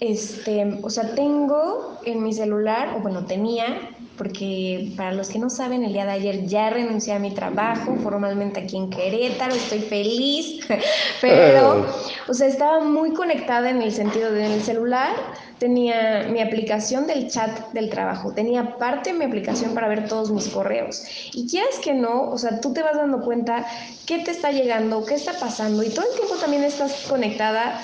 este, 0.00 0.78
o 0.82 0.90
sea, 0.90 1.14
tengo 1.14 1.98
en 2.04 2.22
mi 2.22 2.32
celular, 2.32 2.94
o 2.96 3.00
bueno, 3.00 3.24
tenía 3.24 3.94
porque 4.18 4.92
para 4.96 5.12
los 5.12 5.28
que 5.28 5.38
no 5.38 5.48
saben, 5.48 5.84
el 5.84 5.92
día 5.92 6.04
de 6.04 6.10
ayer 6.10 6.46
ya 6.46 6.70
renuncié 6.70 7.14
a 7.14 7.20
mi 7.20 7.32
trabajo 7.32 7.94
formalmente 8.02 8.60
aquí 8.60 8.76
en 8.76 8.90
Querétaro, 8.90 9.54
estoy 9.54 9.78
feliz, 9.78 10.66
pero, 11.20 11.86
o 12.26 12.34
sea, 12.34 12.48
estaba 12.48 12.80
muy 12.80 13.14
conectada 13.14 13.70
en 13.70 13.80
el 13.80 13.92
sentido 13.92 14.32
de 14.32 14.44
en 14.44 14.52
el 14.52 14.62
celular 14.62 15.12
tenía 15.58 16.28
mi 16.30 16.40
aplicación 16.40 17.06
del 17.06 17.30
chat 17.30 17.72
del 17.72 17.90
trabajo, 17.90 18.32
tenía 18.32 18.60
aparte 18.60 19.12
mi 19.12 19.24
aplicación 19.24 19.74
para 19.74 19.88
ver 19.88 20.08
todos 20.08 20.30
mis 20.30 20.48
correos. 20.48 21.04
Y 21.32 21.48
quieras 21.48 21.78
que 21.82 21.94
no, 21.94 22.30
o 22.30 22.38
sea, 22.38 22.60
tú 22.60 22.72
te 22.72 22.82
vas 22.82 22.96
dando 22.96 23.20
cuenta 23.20 23.66
qué 24.06 24.18
te 24.18 24.30
está 24.30 24.50
llegando, 24.50 25.04
qué 25.04 25.14
está 25.14 25.32
pasando 25.38 25.82
y 25.82 25.90
todo 25.90 26.04
el 26.10 26.16
tiempo 26.16 26.36
también 26.36 26.64
estás 26.64 27.06
conectada 27.08 27.80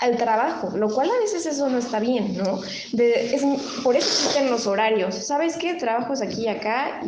al 0.00 0.16
trabajo, 0.16 0.76
lo 0.76 0.92
cual 0.94 1.10
a 1.10 1.20
veces 1.20 1.44
eso 1.46 1.68
no 1.68 1.78
está 1.78 1.98
bien, 1.98 2.36
¿no? 2.36 2.60
es, 2.96 3.42
por 3.82 3.96
eso 3.96 4.08
existen 4.08 4.50
los 4.50 4.66
horarios. 4.66 5.14
¿Sabes 5.14 5.56
qué? 5.56 5.74
Trabajo 5.74 6.12
es 6.12 6.22
aquí 6.22 6.42
y 6.42 6.48
acá 6.48 7.02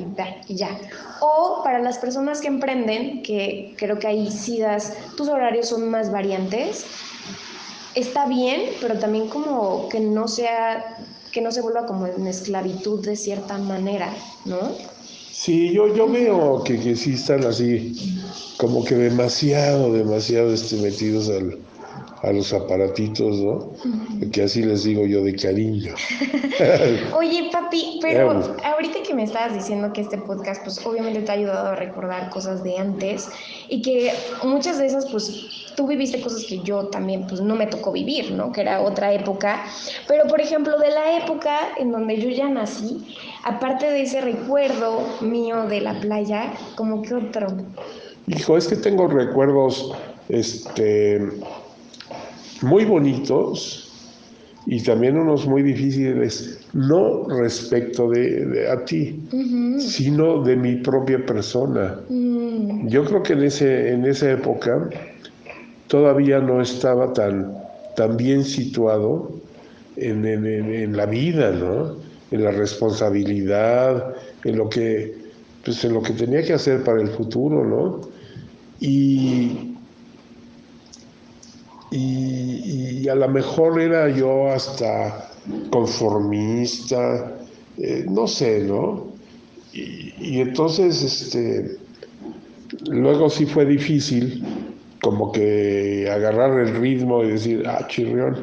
y, 0.48 0.54
ya. 0.54 0.76
O 1.20 1.62
para 1.62 1.78
las 1.78 1.98
personas 1.98 2.40
que 2.40 2.48
emprenden, 2.48 3.22
que 3.22 3.74
creo 3.78 3.98
que 3.98 4.08
ahí 4.08 4.30
sí 4.30 4.58
das, 4.58 4.92
tus 5.16 5.28
horarios 5.28 5.68
son 5.68 5.88
más 5.88 6.10
variantes, 6.10 6.84
está 7.94 8.26
bien, 8.26 8.70
pero 8.80 8.98
también 8.98 9.28
como 9.28 9.88
que 9.88 10.00
no 10.00 10.28
sea, 10.28 10.98
que 11.32 11.40
no 11.40 11.52
se 11.52 11.60
vuelva 11.60 11.86
como 11.86 12.06
en 12.06 12.26
esclavitud 12.26 13.04
de 13.04 13.16
cierta 13.16 13.58
manera, 13.58 14.14
¿no? 14.44 14.58
Sí, 15.32 15.72
yo, 15.72 15.94
yo 15.94 16.06
veo 16.06 16.62
que, 16.64 16.78
que 16.78 16.96
sí 16.96 17.14
están 17.14 17.44
así, 17.44 17.94
como 18.58 18.84
que 18.84 18.94
demasiado, 18.94 19.92
demasiado 19.92 20.52
este, 20.52 20.76
metidos 20.76 21.28
al, 21.30 21.58
a 22.22 22.32
los 22.32 22.52
aparatitos, 22.52 23.38
¿no? 23.38 23.72
Que 24.30 24.42
así 24.42 24.62
les 24.62 24.84
digo 24.84 25.06
yo 25.06 25.22
de 25.22 25.34
cariño. 25.34 25.94
Oye, 27.16 27.48
papi, 27.50 27.98
pero 28.02 28.30
ahorita 28.62 29.02
que 29.06 29.14
me 29.14 29.22
estabas 29.22 29.54
diciendo 29.54 29.90
que 29.94 30.02
este 30.02 30.18
podcast, 30.18 30.62
pues 30.62 30.84
obviamente 30.84 31.20
te 31.22 31.30
ha 31.30 31.34
ayudado 31.34 31.68
a 31.68 31.76
recordar 31.76 32.28
cosas 32.28 32.62
de 32.62 32.76
antes 32.76 33.28
y 33.68 33.80
que 33.80 34.12
muchas 34.44 34.78
de 34.78 34.86
esas, 34.86 35.10
pues 35.10 35.72
tú 35.76 35.86
viviste 35.86 36.20
cosas 36.20 36.44
que 36.44 36.58
yo 36.58 36.88
también, 36.88 37.26
pues 37.26 37.40
no 37.40 37.56
me 37.56 37.66
tocó 37.66 37.90
vivir, 37.90 38.32
¿no? 38.32 38.52
Que 38.52 38.60
era 38.60 38.82
otra 38.82 39.14
época. 39.14 39.64
Pero, 40.06 40.26
por 40.26 40.42
ejemplo, 40.42 40.78
de 40.78 40.90
la 40.90 41.16
época 41.16 41.58
en 41.78 41.90
donde 41.90 42.18
yo 42.20 42.28
ya 42.28 42.50
nací, 42.50 43.16
aparte 43.44 43.86
de 43.86 44.02
ese 44.02 44.20
recuerdo 44.20 45.00
mío 45.22 45.66
de 45.68 45.80
la 45.80 45.98
playa, 45.98 46.52
como 46.74 47.00
que 47.00 47.14
otro. 47.14 47.48
Hijo, 48.26 48.58
es 48.58 48.68
que 48.68 48.76
tengo 48.76 49.08
recuerdos, 49.08 49.94
este 50.28 51.40
muy 52.62 52.84
bonitos 52.84 53.86
y 54.66 54.82
también 54.82 55.16
unos 55.16 55.46
muy 55.46 55.62
difíciles, 55.62 56.60
no 56.74 57.26
respecto 57.28 58.10
de, 58.10 58.68
a 58.70 58.84
ti, 58.84 59.20
sino 59.78 60.42
de 60.42 60.56
mi 60.56 60.76
propia 60.76 61.24
persona. 61.24 61.98
Mm. 62.08 62.88
Yo 62.88 63.04
creo 63.04 63.22
que 63.22 63.32
en, 63.32 63.44
ese, 63.44 63.92
en 63.92 64.04
esa 64.04 64.30
época 64.32 64.90
todavía 65.88 66.40
no 66.40 66.60
estaba 66.60 67.12
tan, 67.12 67.52
tan 67.96 68.16
bien 68.16 68.44
situado 68.44 69.30
en, 69.96 70.24
en, 70.24 70.96
la 70.96 71.06
vida, 71.06 71.50
¿no? 71.50 71.96
en 72.30 72.44
la 72.44 72.50
responsabilidad, 72.52 74.14
en 74.44 74.56
lo 74.56 74.68
que, 74.68 75.14
pues 75.64 75.84
en 75.84 75.94
lo 75.94 76.02
que 76.02 76.12
tenía 76.12 76.42
que 76.42 76.52
hacer 76.52 76.84
para 76.84 77.00
el 77.00 77.08
futuro, 77.08 77.64
¿no? 77.64 78.00
Y 78.78 79.74
y, 81.90 83.08
a 83.08 83.14
lo 83.14 83.28
mejor 83.28 83.80
era 83.80 84.08
yo 84.08 84.48
hasta 84.50 85.30
conformista, 85.70 87.36
eh, 87.78 88.04
no 88.08 88.26
sé, 88.26 88.60
¿no? 88.60 89.08
Y, 89.72 90.40
entonces, 90.40 91.02
este, 91.02 91.78
luego 92.88 93.30
sí 93.30 93.46
fue 93.46 93.64
difícil 93.64 94.42
como 95.00 95.32
que 95.32 96.08
agarrar 96.12 96.58
el 96.60 96.76
ritmo 96.76 97.24
y 97.24 97.30
decir, 97.30 97.64
ah, 97.66 97.86
chirrión, 97.88 98.36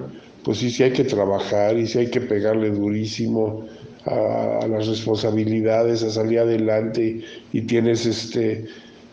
pues 0.44 0.58
sí, 0.58 0.70
sí 0.70 0.84
hay 0.84 0.92
que 0.92 1.04
trabajar 1.04 1.78
y 1.78 1.88
sí 1.88 2.00
hay 2.00 2.10
que 2.10 2.22
pegarle 2.22 2.72
durísimo 2.72 3.66
a, 4.06 4.60
a 4.64 4.68
las 4.68 4.88
responsabilidades, 4.88 6.04
a 6.04 6.10
salir 6.10 6.40
adelante 6.40 7.22
y 7.54 7.62
tienes 7.62 8.06
este 8.06 8.66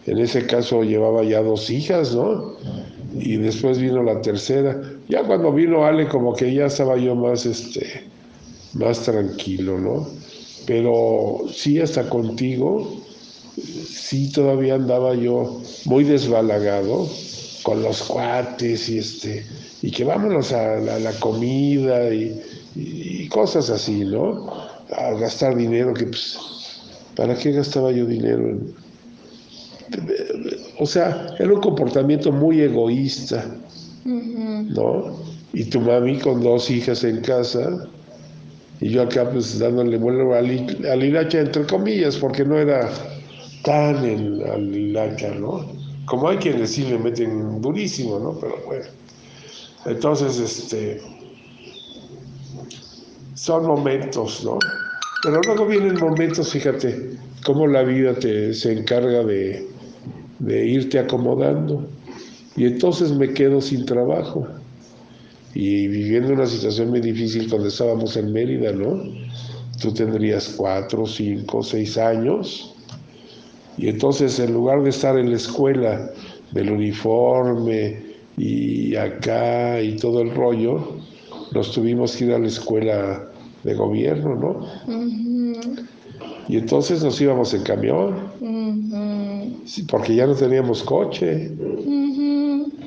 en 0.07 0.19
ese 0.19 0.47
caso 0.47 0.83
llevaba 0.83 1.23
ya 1.25 1.41
dos 1.41 1.71
hijas, 1.71 2.15
¿no? 2.15 2.57
Y 3.15 3.37
después 3.37 3.79
vino 3.79 4.03
la 4.03 4.21
tercera. 4.21 4.81
Ya 5.09 5.23
cuando 5.23 5.53
vino 5.53 5.85
Ale, 5.85 6.09
como 6.09 6.35
que 6.35 6.53
ya 6.53 6.67
estaba 6.67 6.97
yo 6.97 7.15
más, 7.15 7.47
este, 7.47 8.05
más 8.75 9.01
tranquilo, 9.01 9.79
¿no? 9.79 10.09
Pero 10.67 11.45
sí, 11.53 11.81
hasta 11.81 12.09
contigo, 12.09 13.01
sí 13.87 14.33
todavía 14.33 14.75
andaba 14.75 15.15
yo 15.15 15.61
muy 15.85 16.05
desbalagado 16.05 17.09
con 17.63 17.83
los 17.83 18.03
cuates 18.03 18.89
y 18.89 18.99
este, 18.99 19.45
y 19.83 19.91
que 19.91 20.05
vámonos 20.05 20.53
a 20.53 20.77
la, 20.77 21.13
comida 21.21 22.13
y, 22.13 23.29
cosas 23.29 23.71
así, 23.71 24.05
¿no? 24.05 24.51
A 24.91 25.13
gastar 25.13 25.57
dinero, 25.57 25.95
que 25.95 26.07
pues, 26.07 26.39
¿para 27.17 27.37
qué 27.37 27.53
gastaba 27.53 27.91
yo 27.93 28.07
dinero 28.07 28.49
en, 28.49 28.75
o 30.79 30.87
sea, 30.87 31.27
era 31.39 31.53
un 31.53 31.61
comportamiento 31.61 32.33
muy 32.33 32.61
egoísta, 32.61 33.45
¿no? 34.05 35.17
Y 35.53 35.65
tu 35.65 35.81
mami 35.81 36.19
con 36.19 36.43
dos 36.43 36.71
hijas 36.71 37.05
en 37.05 37.21
casa, 37.21 37.87
y 38.81 38.91
yo 38.91 39.03
acá 39.03 39.31
pues 39.31 39.59
dándole 39.59 39.97
vuelo 39.99 40.35
al, 40.35 40.51
hilacha, 40.51 41.41
entre 41.41 41.65
comillas, 41.67 42.17
porque 42.17 42.45
no 42.45 42.59
era 42.59 42.91
tan 43.63 44.05
el, 44.05 44.43
al 44.43 44.75
hilacha, 44.75 45.31
¿no? 45.35 45.65
Como 46.07 46.29
hay 46.29 46.39
quienes 46.39 46.71
sí 46.71 46.85
le 46.85 46.99
meten 46.99 47.63
durísimo, 47.63 48.19
¿no? 48.19 48.39
Pero 48.39 48.57
bueno. 48.67 48.85
Entonces, 49.87 50.39
este, 50.39 51.01
son 53.35 53.67
momentos, 53.67 54.45
¿no? 54.45 54.59
Pero 55.23 55.41
luego 55.47 55.67
vienen 55.67 55.99
momentos, 55.99 56.51
fíjate, 56.51 57.17
cómo 57.45 57.67
la 57.67 57.83
vida 57.83 58.15
te, 58.15 58.53
se 58.55 58.73
encarga 58.73 59.23
de, 59.23 59.67
de 60.39 60.67
irte 60.67 60.99
acomodando. 60.99 61.87
Y 62.57 62.65
entonces 62.65 63.11
me 63.13 63.33
quedo 63.33 63.61
sin 63.61 63.85
trabajo 63.85 64.47
y 65.55 65.87
viviendo 65.89 66.33
una 66.33 66.47
situación 66.47 66.91
muy 66.91 67.01
difícil 67.01 67.49
cuando 67.49 67.69
estábamos 67.69 68.17
en 68.17 68.33
Mérida, 68.33 68.73
¿no? 68.73 69.03
Tú 69.81 69.93
tendrías 69.93 70.55
cuatro, 70.57 71.07
cinco, 71.07 71.63
seis 71.63 71.97
años 71.99 72.75
y 73.77 73.89
entonces 73.89 74.39
en 74.39 74.53
lugar 74.53 74.83
de 74.83 74.91
estar 74.91 75.19
en 75.19 75.31
la 75.31 75.37
escuela 75.37 76.11
del 76.53 76.71
uniforme 76.71 78.03
y 78.37 78.95
acá 78.97 79.81
y 79.81 79.97
todo 79.97 80.23
el 80.23 80.35
rollo, 80.35 80.97
nos 81.53 81.73
tuvimos 81.73 82.17
que 82.17 82.25
ir 82.25 82.33
a 82.33 82.39
la 82.39 82.49
escuela 82.49 83.29
de 83.63 83.75
gobierno, 83.75 84.35
¿no? 84.35 84.67
Y 86.49 86.59
entonces 86.59 87.03
nos 87.03 87.21
íbamos 87.21 87.55
en 87.55 87.63
camión 87.63 88.15
porque 89.89 90.15
ya 90.15 90.27
no 90.27 90.35
teníamos 90.35 90.83
coche, 90.83 91.51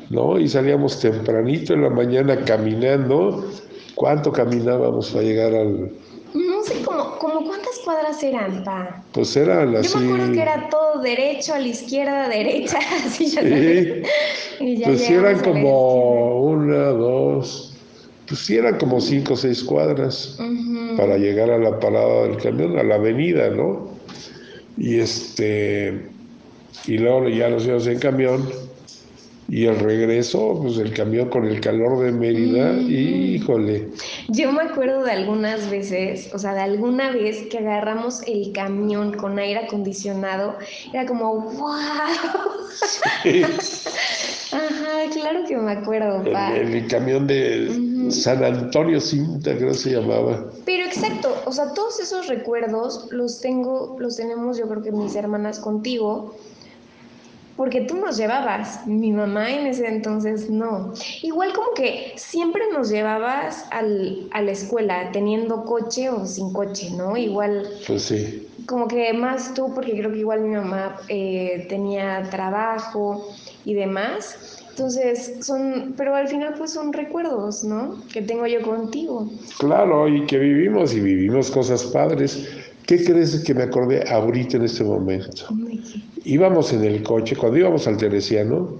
¿no? 0.09 0.39
Y 0.39 0.47
salíamos 0.47 0.99
tempranito 0.99 1.73
en 1.73 1.81
la 1.83 1.89
mañana 1.89 2.43
caminando. 2.45 3.49
¿Cuánto 3.95 4.31
caminábamos 4.31 5.09
para 5.09 5.23
llegar 5.23 5.55
al...? 5.55 5.91
No 6.33 6.63
sé, 6.63 6.83
como, 6.83 7.17
cuántas 7.19 7.79
cuadras 7.83 8.21
eran, 8.21 8.63
pa. 8.63 9.03
Pues 9.11 9.35
eran 9.35 9.75
así... 9.75 9.93
Yo 9.93 9.99
me 10.01 10.13
acuerdo 10.13 10.33
que 10.33 10.41
era 10.41 10.69
todo 10.69 11.01
derecho, 11.01 11.55
a 11.55 11.59
la 11.59 11.67
izquierda, 11.67 12.29
derecha, 12.29 12.77
así 13.05 13.25
ya 13.25 13.41
sí. 13.41 14.03
y 14.59 14.77
ya 14.77 14.87
pues 14.87 15.09
eran 15.09 15.39
como 15.39 16.41
una, 16.41 16.89
dos... 16.89 17.73
Pues 18.27 18.41
sí 18.41 18.57
eran 18.57 18.77
como 18.77 18.99
cinco 19.01 19.33
o 19.33 19.37
seis 19.37 19.63
cuadras 19.63 20.37
para 20.97 21.17
llegar 21.17 21.51
a 21.51 21.57
la 21.57 21.79
parada 21.79 22.23
del 22.23 22.37
camión, 22.37 22.77
a 22.77 22.83
la 22.83 22.95
avenida, 22.95 23.49
¿no? 23.49 23.89
Y 24.77 24.99
este 24.99 26.09
y 26.87 26.97
luego 26.97 27.29
ya 27.29 27.49
nos 27.49 27.65
íbamos 27.65 27.87
en 27.87 27.99
camión 27.99 28.49
y 29.49 29.65
el 29.65 29.79
regreso, 29.79 30.59
pues 30.61 30.77
el 30.77 30.93
camión 30.93 31.29
con 31.29 31.45
el 31.45 31.61
calor 31.61 32.03
de 32.03 32.11
Mérida, 32.11 32.73
mm. 32.73 32.89
híjole. 32.89 33.87
Yo 34.27 34.51
me 34.51 34.63
acuerdo 34.63 35.03
de 35.03 35.11
algunas 35.11 35.69
veces, 35.69 36.29
o 36.33 36.39
sea, 36.39 36.53
de 36.53 36.61
alguna 36.61 37.11
vez 37.11 37.43
que 37.49 37.59
agarramos 37.59 38.21
el 38.27 38.51
camión 38.51 39.13
con 39.13 39.39
aire 39.39 39.61
acondicionado, 39.61 40.57
era 40.93 41.05
como, 41.05 41.39
wow. 41.39 41.67
Ajá, 44.51 45.09
claro 45.13 45.43
que 45.47 45.55
me 45.55 45.71
acuerdo, 45.71 46.23
El, 46.53 46.87
camión 46.87 47.25
de, 47.27 47.69
San 48.11 48.43
Antonio 48.43 48.99
Cinta, 48.99 49.55
creo 49.55 49.69
que 49.69 49.77
se 49.77 49.91
llamaba. 49.91 50.45
Pero 50.65 50.85
exacto, 50.85 51.33
o 51.45 51.51
sea, 51.51 51.73
todos 51.73 51.99
esos 51.99 52.27
recuerdos 52.27 53.07
los 53.11 53.39
tengo, 53.41 53.95
los 53.99 54.15
tenemos 54.17 54.57
yo 54.57 54.67
creo 54.67 54.81
que 54.81 54.91
mis 54.91 55.15
hermanas 55.15 55.59
contigo, 55.59 56.35
porque 57.57 57.81
tú 57.81 57.97
nos 57.97 58.17
llevabas, 58.17 58.85
mi 58.85 59.11
mamá 59.11 59.51
en 59.51 59.65
ese 59.65 59.87
entonces 59.87 60.49
no. 60.49 60.93
Igual 61.23 61.53
como 61.53 61.73
que 61.73 62.13
siempre 62.15 62.61
nos 62.71 62.89
llevabas 62.89 63.65
al, 63.71 64.29
a 64.31 64.43
la 64.43 64.51
escuela, 64.51 65.11
teniendo 65.11 65.65
coche 65.65 66.09
o 66.09 66.25
sin 66.25 66.53
coche, 66.53 66.91
¿no? 66.91 67.17
Igual. 67.17 67.67
Pues 67.87 68.03
sí. 68.03 68.47
Como 68.67 68.87
que 68.87 69.11
más 69.13 69.55
tú, 69.55 69.73
porque 69.73 69.93
creo 69.97 70.11
que 70.11 70.19
igual 70.19 70.41
mi 70.41 70.55
mamá 70.55 70.97
eh, 71.09 71.65
tenía 71.67 72.27
trabajo 72.29 73.27
y 73.65 73.73
demás. 73.73 74.56
Entonces, 74.77 75.37
son, 75.41 75.95
pero 75.97 76.13
al 76.13 76.27
final 76.27 76.53
pues 76.55 76.69
son 76.69 76.93
recuerdos, 76.93 77.63
¿no? 77.63 77.95
Que 78.13 78.21
tengo 78.21 78.45
yo 78.45 78.61
contigo. 78.61 79.27
Claro, 79.57 80.07
y 80.07 80.23
que 80.27 80.37
vivimos 80.37 80.93
y 80.93 80.99
vivimos 80.99 81.49
cosas 81.49 81.83
padres. 81.85 82.47
¿Qué 82.85 83.03
crees 83.03 83.43
que 83.43 83.55
me 83.55 83.63
acordé 83.63 84.07
ahorita 84.07 84.57
en 84.57 84.65
este 84.65 84.83
momento? 84.83 85.47
Íbamos 86.25 86.71
en 86.73 86.83
el 86.83 87.01
coche, 87.01 87.35
cuando 87.35 87.57
íbamos 87.57 87.87
al 87.87 87.97
Teresiano, 87.97 88.77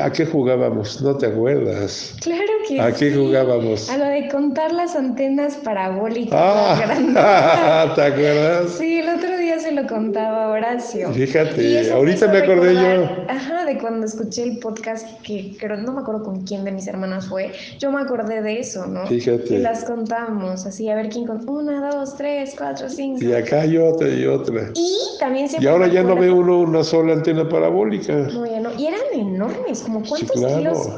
¿a 0.00 0.12
qué 0.12 0.24
jugábamos? 0.24 1.02
¿No 1.02 1.16
te 1.16 1.26
acuerdas? 1.26 2.14
Claro 2.22 2.52
que 2.68 2.80
¿A 2.80 2.92
qué 2.94 3.12
jugábamos? 3.12 3.90
A 3.90 3.98
lo 3.98 4.04
de 4.04 4.28
contar 4.28 4.72
las 4.72 4.94
antenas 4.94 5.56
parabólicas. 5.56 6.32
Ah, 6.32 7.92
¿te 7.96 8.02
acuerdas? 8.02 8.70
Sí, 8.78 9.00
el 9.00 9.08
otro 9.08 9.33
lo 9.74 9.86
contaba 9.86 10.48
Horacio. 10.48 11.12
Fíjate, 11.12 11.90
ahorita 11.90 12.28
me 12.28 12.38
acordé 12.38 12.74
yo. 12.74 13.24
Ajá, 13.28 13.64
de 13.64 13.78
cuando 13.78 14.06
escuché 14.06 14.44
el 14.44 14.58
podcast 14.58 15.20
que 15.22 15.56
creo, 15.58 15.76
no 15.76 15.92
me 15.92 16.00
acuerdo 16.00 16.22
con 16.22 16.42
quién 16.42 16.64
de 16.64 16.72
mis 16.72 16.86
hermanas 16.86 17.26
fue, 17.26 17.52
yo 17.78 17.90
me 17.90 18.00
acordé 18.00 18.42
de 18.42 18.60
eso, 18.60 18.86
¿no? 18.86 19.06
Fíjate. 19.06 19.54
Y 19.54 19.58
las 19.58 19.84
contamos, 19.84 20.66
así, 20.66 20.88
a 20.88 20.94
ver 20.94 21.08
quién 21.08 21.26
contó. 21.26 21.52
Una, 21.52 21.90
dos, 21.90 22.16
tres, 22.16 22.54
cuatro, 22.56 22.88
cinco. 22.88 23.24
Y 23.24 23.32
acá 23.32 23.62
hay 23.62 23.76
otra 23.76 24.08
y 24.08 24.26
otra. 24.26 24.70
Y 24.74 24.96
también 25.20 25.48
Y 25.58 25.66
ahora 25.66 25.88
ya 25.88 26.02
no 26.02 26.16
ve 26.16 26.30
uno 26.30 26.60
una 26.60 26.82
sola 26.82 27.14
antena 27.14 27.48
parabólica. 27.48 28.12
No, 28.12 28.46
ya 28.46 28.60
no. 28.60 28.70
Y 28.78 28.86
eran 28.86 29.00
enormes, 29.12 29.82
como 29.82 30.02
cuántos 30.02 30.44
kilos 30.44 30.88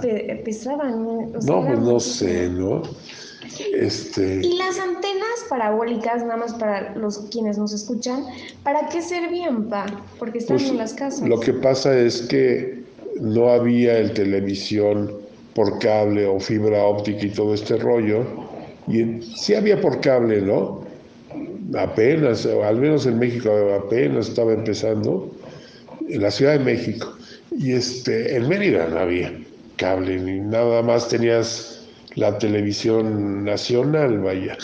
pesaban. 0.44 1.02
no, 1.02 1.30
pues 1.32 1.78
no 1.80 2.00
sé, 2.00 2.48
¿no? 2.48 2.82
Este... 3.74 4.40
Y 4.42 4.56
las 4.56 4.78
antenas 4.78 5.44
parabólicas, 5.48 6.22
nada 6.22 6.36
más 6.36 6.54
para 6.54 6.94
los 6.94 7.18
quienes 7.30 7.58
nos 7.58 7.72
escuchan, 7.72 8.24
¿para 8.62 8.88
qué 8.88 9.02
servían, 9.02 9.68
pa? 9.68 9.86
Porque 10.18 10.38
están 10.38 10.56
Pues, 10.56 10.70
en 10.70 10.78
las 10.78 10.94
casas. 10.94 11.28
Lo 11.28 11.40
que 11.40 11.52
pasa 11.52 11.98
es 11.98 12.22
que 12.22 12.82
no 13.20 13.48
había 13.48 13.98
el 13.98 14.12
televisión 14.12 15.10
por 15.54 15.78
cable 15.78 16.26
o 16.26 16.38
fibra 16.38 16.84
óptica 16.84 17.24
y 17.24 17.30
todo 17.30 17.54
este 17.54 17.76
rollo. 17.76 18.24
Y 18.88 19.22
sí 19.22 19.54
había 19.54 19.80
por 19.80 20.00
cable, 20.00 20.42
¿no? 20.42 20.82
Apenas, 21.76 22.46
al 22.46 22.76
menos 22.76 23.06
en 23.06 23.18
México 23.18 23.50
apenas 23.74 24.28
estaba 24.28 24.52
empezando, 24.52 25.30
en 26.08 26.22
la 26.22 26.30
Ciudad 26.30 26.58
de 26.58 26.64
México. 26.64 27.12
Y 27.58 27.72
este, 27.72 28.36
en 28.36 28.48
Mérida 28.48 28.86
no 28.88 28.98
había 28.98 29.32
cable, 29.76 30.18
ni 30.18 30.40
nada 30.40 30.82
más 30.82 31.08
tenías 31.08 31.75
la 32.16 32.36
televisión 32.38 33.44
nacional, 33.44 34.18
vaya. 34.20 34.56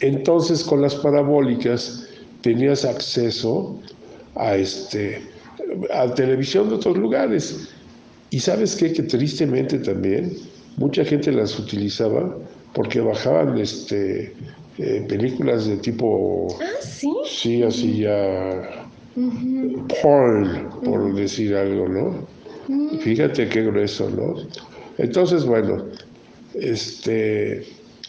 Entonces 0.00 0.64
con 0.64 0.82
las 0.82 0.94
parabólicas 0.94 2.08
tenías 2.42 2.84
acceso 2.84 3.78
a 4.34 4.56
este 4.56 5.22
a 5.92 6.14
televisión 6.14 6.68
de 6.68 6.76
otros 6.76 6.96
lugares. 6.96 7.68
Y 8.30 8.40
sabes 8.40 8.76
qué? 8.76 8.92
que 8.92 9.02
tristemente 9.02 9.78
también 9.78 10.36
mucha 10.76 11.04
gente 11.04 11.32
las 11.32 11.58
utilizaba 11.58 12.36
porque 12.72 13.00
bajaban 13.00 13.58
este 13.58 14.32
eh, 14.78 15.04
películas 15.08 15.66
de 15.66 15.76
tipo 15.78 16.48
Ah, 16.60 16.82
sí. 16.82 17.10
sí 17.24 17.62
así 17.62 17.98
ya 17.98 18.86
porn, 20.02 20.68
por 20.84 21.14
decir 21.14 21.54
algo, 21.56 21.88
¿no? 21.88 22.26
Mm. 22.68 22.98
Fíjate 22.98 23.48
qué 23.48 23.62
grueso, 23.62 24.10
¿no? 24.10 24.34
Entonces, 24.98 25.44
bueno, 25.44 25.84
este, 26.60 27.66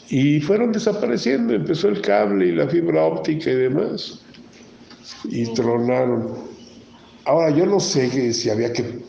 y 0.10 0.40
fueron 0.40 0.72
desapareciendo, 0.72 1.54
empezó 1.54 1.90
el 1.90 2.02
cable 2.02 2.48
y 2.48 2.52
la 2.54 2.68
fibra 2.68 3.04
óptica 3.04 3.50
y 3.50 3.56
demás, 3.56 4.22
y 5.26 5.46
tronaron. 5.54 6.34
Ahora, 7.26 7.50
yo 7.50 7.66
no 7.66 7.80
sé 7.80 8.34
si 8.34 8.50
había 8.50 8.72
que, 8.72 9.00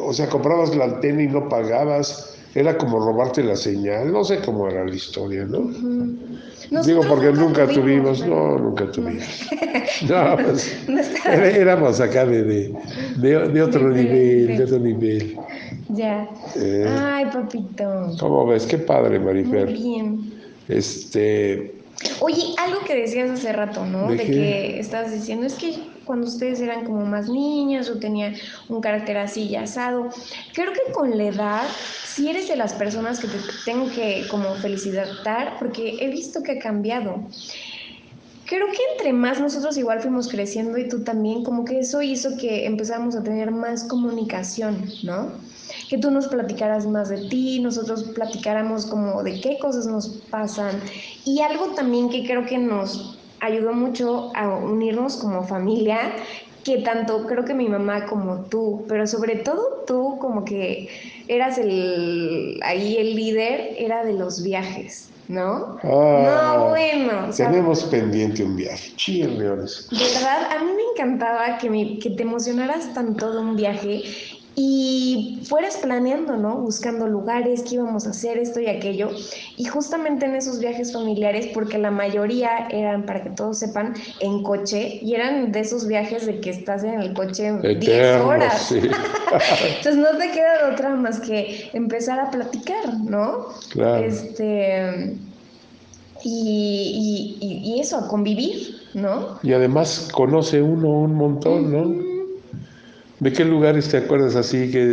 o 0.00 0.12
sea, 0.12 0.28
comprabas 0.28 0.74
la 0.74 0.84
antena 0.84 1.22
y 1.22 1.28
no 1.28 1.48
pagabas, 1.48 2.38
era 2.54 2.76
como 2.76 2.98
robarte 2.98 3.42
la 3.42 3.56
señal, 3.56 4.12
no 4.12 4.24
sé 4.24 4.38
cómo 4.44 4.68
era 4.68 4.84
la 4.84 4.94
historia, 4.94 5.44
¿no? 5.44 5.58
Ujú. 5.60 6.16
Digo, 6.70 7.02
Nosotros 7.02 7.06
porque 7.06 7.32
nunca 7.32 7.66
tuvimos, 7.66 8.26
no, 8.26 8.58
nunca 8.58 8.90
tuvimos. 8.90 9.24
No, 10.08 10.36
pues, 10.36 10.74
Éramos 11.26 12.00
acá 12.00 12.24
de, 12.26 12.42
de, 12.42 12.74
de- 13.18 13.48
de 13.48 13.62
otro 13.62 13.88
nivel, 13.90 14.56
de 14.56 14.64
otro 14.64 14.78
nivel. 14.78 15.36
Ya. 15.90 16.28
Eh. 16.56 16.86
Ay, 16.88 17.26
papito. 17.26 18.12
¿Cómo 18.18 18.46
ves? 18.46 18.66
Qué 18.66 18.78
padre, 18.78 19.18
Muy 19.18 19.26
Marifer. 19.44 19.66
bien. 19.72 20.32
Este, 20.68 21.74
Oye, 22.20 22.54
algo 22.58 22.80
que 22.84 22.96
decías 22.96 23.30
hace 23.30 23.52
rato, 23.52 23.84
¿no? 23.84 24.08
¿De 24.08 24.24
que 24.24 24.80
estabas 24.80 25.12
diciendo, 25.12 25.46
es 25.46 25.54
que 25.54 25.76
cuando 26.04 26.26
ustedes 26.26 26.60
eran 26.60 26.84
como 26.84 27.04
más 27.04 27.28
niñas 27.28 27.88
o 27.90 27.98
tenían 27.98 28.34
un 28.68 28.80
carácter 28.80 29.18
así 29.18 29.42
y 29.44 29.56
asado, 29.56 30.08
creo 30.52 30.72
que 30.72 30.92
con 30.92 31.16
la 31.16 31.24
edad, 31.24 31.62
si 32.04 32.28
eres 32.28 32.48
de 32.48 32.56
las 32.56 32.74
personas 32.74 33.20
que 33.20 33.28
te 33.28 33.38
tengo 33.64 33.90
que 33.90 34.26
como 34.30 34.54
felicitar, 34.56 35.56
porque 35.58 35.96
he 36.00 36.08
visto 36.08 36.42
que 36.42 36.52
ha 36.52 36.58
cambiado. 36.58 37.24
Creo 38.46 38.66
que 38.66 38.80
entre 38.96 39.12
más 39.12 39.40
nosotros 39.40 39.76
igual 39.78 40.00
fuimos 40.00 40.28
creciendo 40.28 40.76
y 40.78 40.88
tú 40.88 41.04
también, 41.04 41.44
como 41.44 41.64
que 41.64 41.80
eso 41.80 42.02
hizo 42.02 42.36
que 42.36 42.66
empezáramos 42.66 43.16
a 43.16 43.22
tener 43.22 43.50
más 43.50 43.84
comunicación, 43.84 44.90
¿no? 45.02 45.32
Que 45.88 45.98
tú 45.98 46.10
nos 46.10 46.28
platicaras 46.28 46.86
más 46.86 47.08
de 47.08 47.28
ti, 47.28 47.60
nosotros 47.60 48.12
platicáramos 48.14 48.86
como 48.86 49.22
de 49.22 49.40
qué 49.40 49.58
cosas 49.60 49.86
nos 49.86 50.26
pasan. 50.30 50.80
Y 51.24 51.40
algo 51.40 51.74
también 51.74 52.08
que 52.10 52.24
creo 52.24 52.44
que 52.46 52.58
nos 52.58 53.18
ayudó 53.40 53.72
mucho 53.72 54.30
a 54.36 54.48
unirnos 54.48 55.16
como 55.16 55.42
familia, 55.44 56.14
que 56.64 56.78
tanto 56.82 57.26
creo 57.26 57.44
que 57.44 57.54
mi 57.54 57.68
mamá 57.68 58.06
como 58.06 58.48
tú, 58.48 58.86
pero 58.88 59.06
sobre 59.06 59.36
todo 59.36 59.82
tú 59.86 60.18
como 60.20 60.44
que 60.44 60.88
eras 61.26 61.58
el 61.58 62.60
ahí 62.62 62.96
el 62.98 63.16
líder, 63.16 63.74
era 63.78 64.04
de 64.04 64.12
los 64.12 64.42
viajes, 64.44 65.12
¿no? 65.26 65.76
ah, 65.82 66.54
no, 66.56 66.68
bueno, 66.68 67.28
o 67.28 67.32
sea, 67.32 67.50
tenemos 67.50 67.82
pendiente 67.86 68.44
un 68.44 68.54
viaje. 68.54 68.92
Chirriones. 68.96 69.88
de 69.90 69.98
verdad, 69.98 70.52
a 70.56 70.62
mí 70.64 70.70
me 70.72 70.82
encantaba 70.94 71.58
que, 71.58 71.68
me- 71.68 71.98
que 71.98 72.10
te 72.10 72.22
emocionaras 72.22 72.94
tanto 72.94 73.32
de 73.32 73.40
un 73.40 73.56
viaje 73.56 74.02
y 74.54 75.40
fueras 75.48 75.78
planeando, 75.78 76.36
¿no? 76.36 76.56
Buscando 76.58 77.06
lugares, 77.06 77.62
qué 77.62 77.76
íbamos 77.76 78.06
a 78.06 78.10
hacer, 78.10 78.36
esto 78.38 78.60
y 78.60 78.66
aquello. 78.68 79.08
Y 79.56 79.64
justamente 79.64 80.26
en 80.26 80.34
esos 80.36 80.58
viajes 80.60 80.92
familiares, 80.92 81.48
porque 81.54 81.78
la 81.78 81.90
mayoría 81.90 82.68
eran, 82.70 83.06
para 83.06 83.22
que 83.22 83.30
todos 83.30 83.58
sepan, 83.58 83.94
en 84.20 84.42
coche, 84.42 84.98
y 85.00 85.14
eran 85.14 85.52
de 85.52 85.60
esos 85.60 85.86
viajes 85.86 86.26
de 86.26 86.40
que 86.40 86.50
estás 86.50 86.84
en 86.84 87.00
el 87.00 87.14
coche 87.14 87.50
10 87.62 87.76
Eternos, 87.76 88.26
horas. 88.26 88.62
sí. 88.68 88.78
Entonces 89.76 89.96
no 89.96 90.18
te 90.18 90.30
queda 90.30 90.66
de 90.66 90.74
otra 90.74 90.90
más 90.90 91.20
que 91.20 91.70
empezar 91.72 92.20
a 92.20 92.30
platicar, 92.30 92.94
¿no? 93.04 93.46
Claro. 93.70 94.04
Este. 94.04 95.16
Y, 96.24 97.38
y- 97.40 97.46
y- 97.46 97.74
y 97.74 97.80
eso, 97.80 97.96
a 97.96 98.06
convivir, 98.06 98.76
¿no? 98.94 99.38
Y 99.42 99.52
además 99.54 100.08
conoce 100.12 100.62
uno 100.62 100.88
un 100.90 101.14
montón, 101.14 101.72
¿no? 101.72 102.11
¿De 103.22 103.32
qué 103.32 103.44
lugares 103.44 103.88
te 103.88 103.98
acuerdas 103.98 104.34
así 104.34 104.68
que 104.72 104.84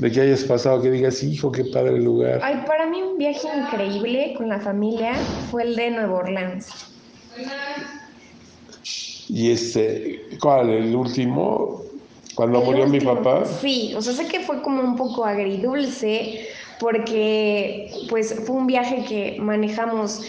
de 0.00 0.10
que 0.10 0.20
hayas 0.20 0.42
pasado 0.42 0.82
que 0.82 0.90
digas, 0.90 1.22
hijo, 1.22 1.52
qué 1.52 1.64
padre 1.64 2.00
lugar? 2.00 2.40
Ay, 2.42 2.64
para 2.66 2.84
mí 2.84 3.00
un 3.00 3.16
viaje 3.16 3.46
increíble 3.56 4.34
con 4.36 4.48
la 4.48 4.58
familia 4.58 5.14
fue 5.52 5.62
el 5.62 5.76
de 5.76 5.92
Nueva 5.92 6.14
Orleans. 6.14 6.68
Y 9.28 9.52
este, 9.52 10.26
¿cuál? 10.40 10.68
El 10.68 10.96
último, 10.96 11.82
cuando 12.34 12.58
El 12.58 12.64
murió 12.64 12.88
mi 12.88 12.98
papá. 12.98 13.44
Sí, 13.44 13.94
o 13.96 14.02
sea, 14.02 14.14
sé 14.14 14.26
que 14.26 14.40
fue 14.40 14.60
como 14.60 14.82
un 14.82 14.96
poco 14.96 15.24
agridulce 15.24 16.48
porque 16.80 17.88
pues 18.08 18.34
fue 18.44 18.56
un 18.56 18.66
viaje 18.66 19.04
que 19.08 19.36
manejamos 19.40 20.22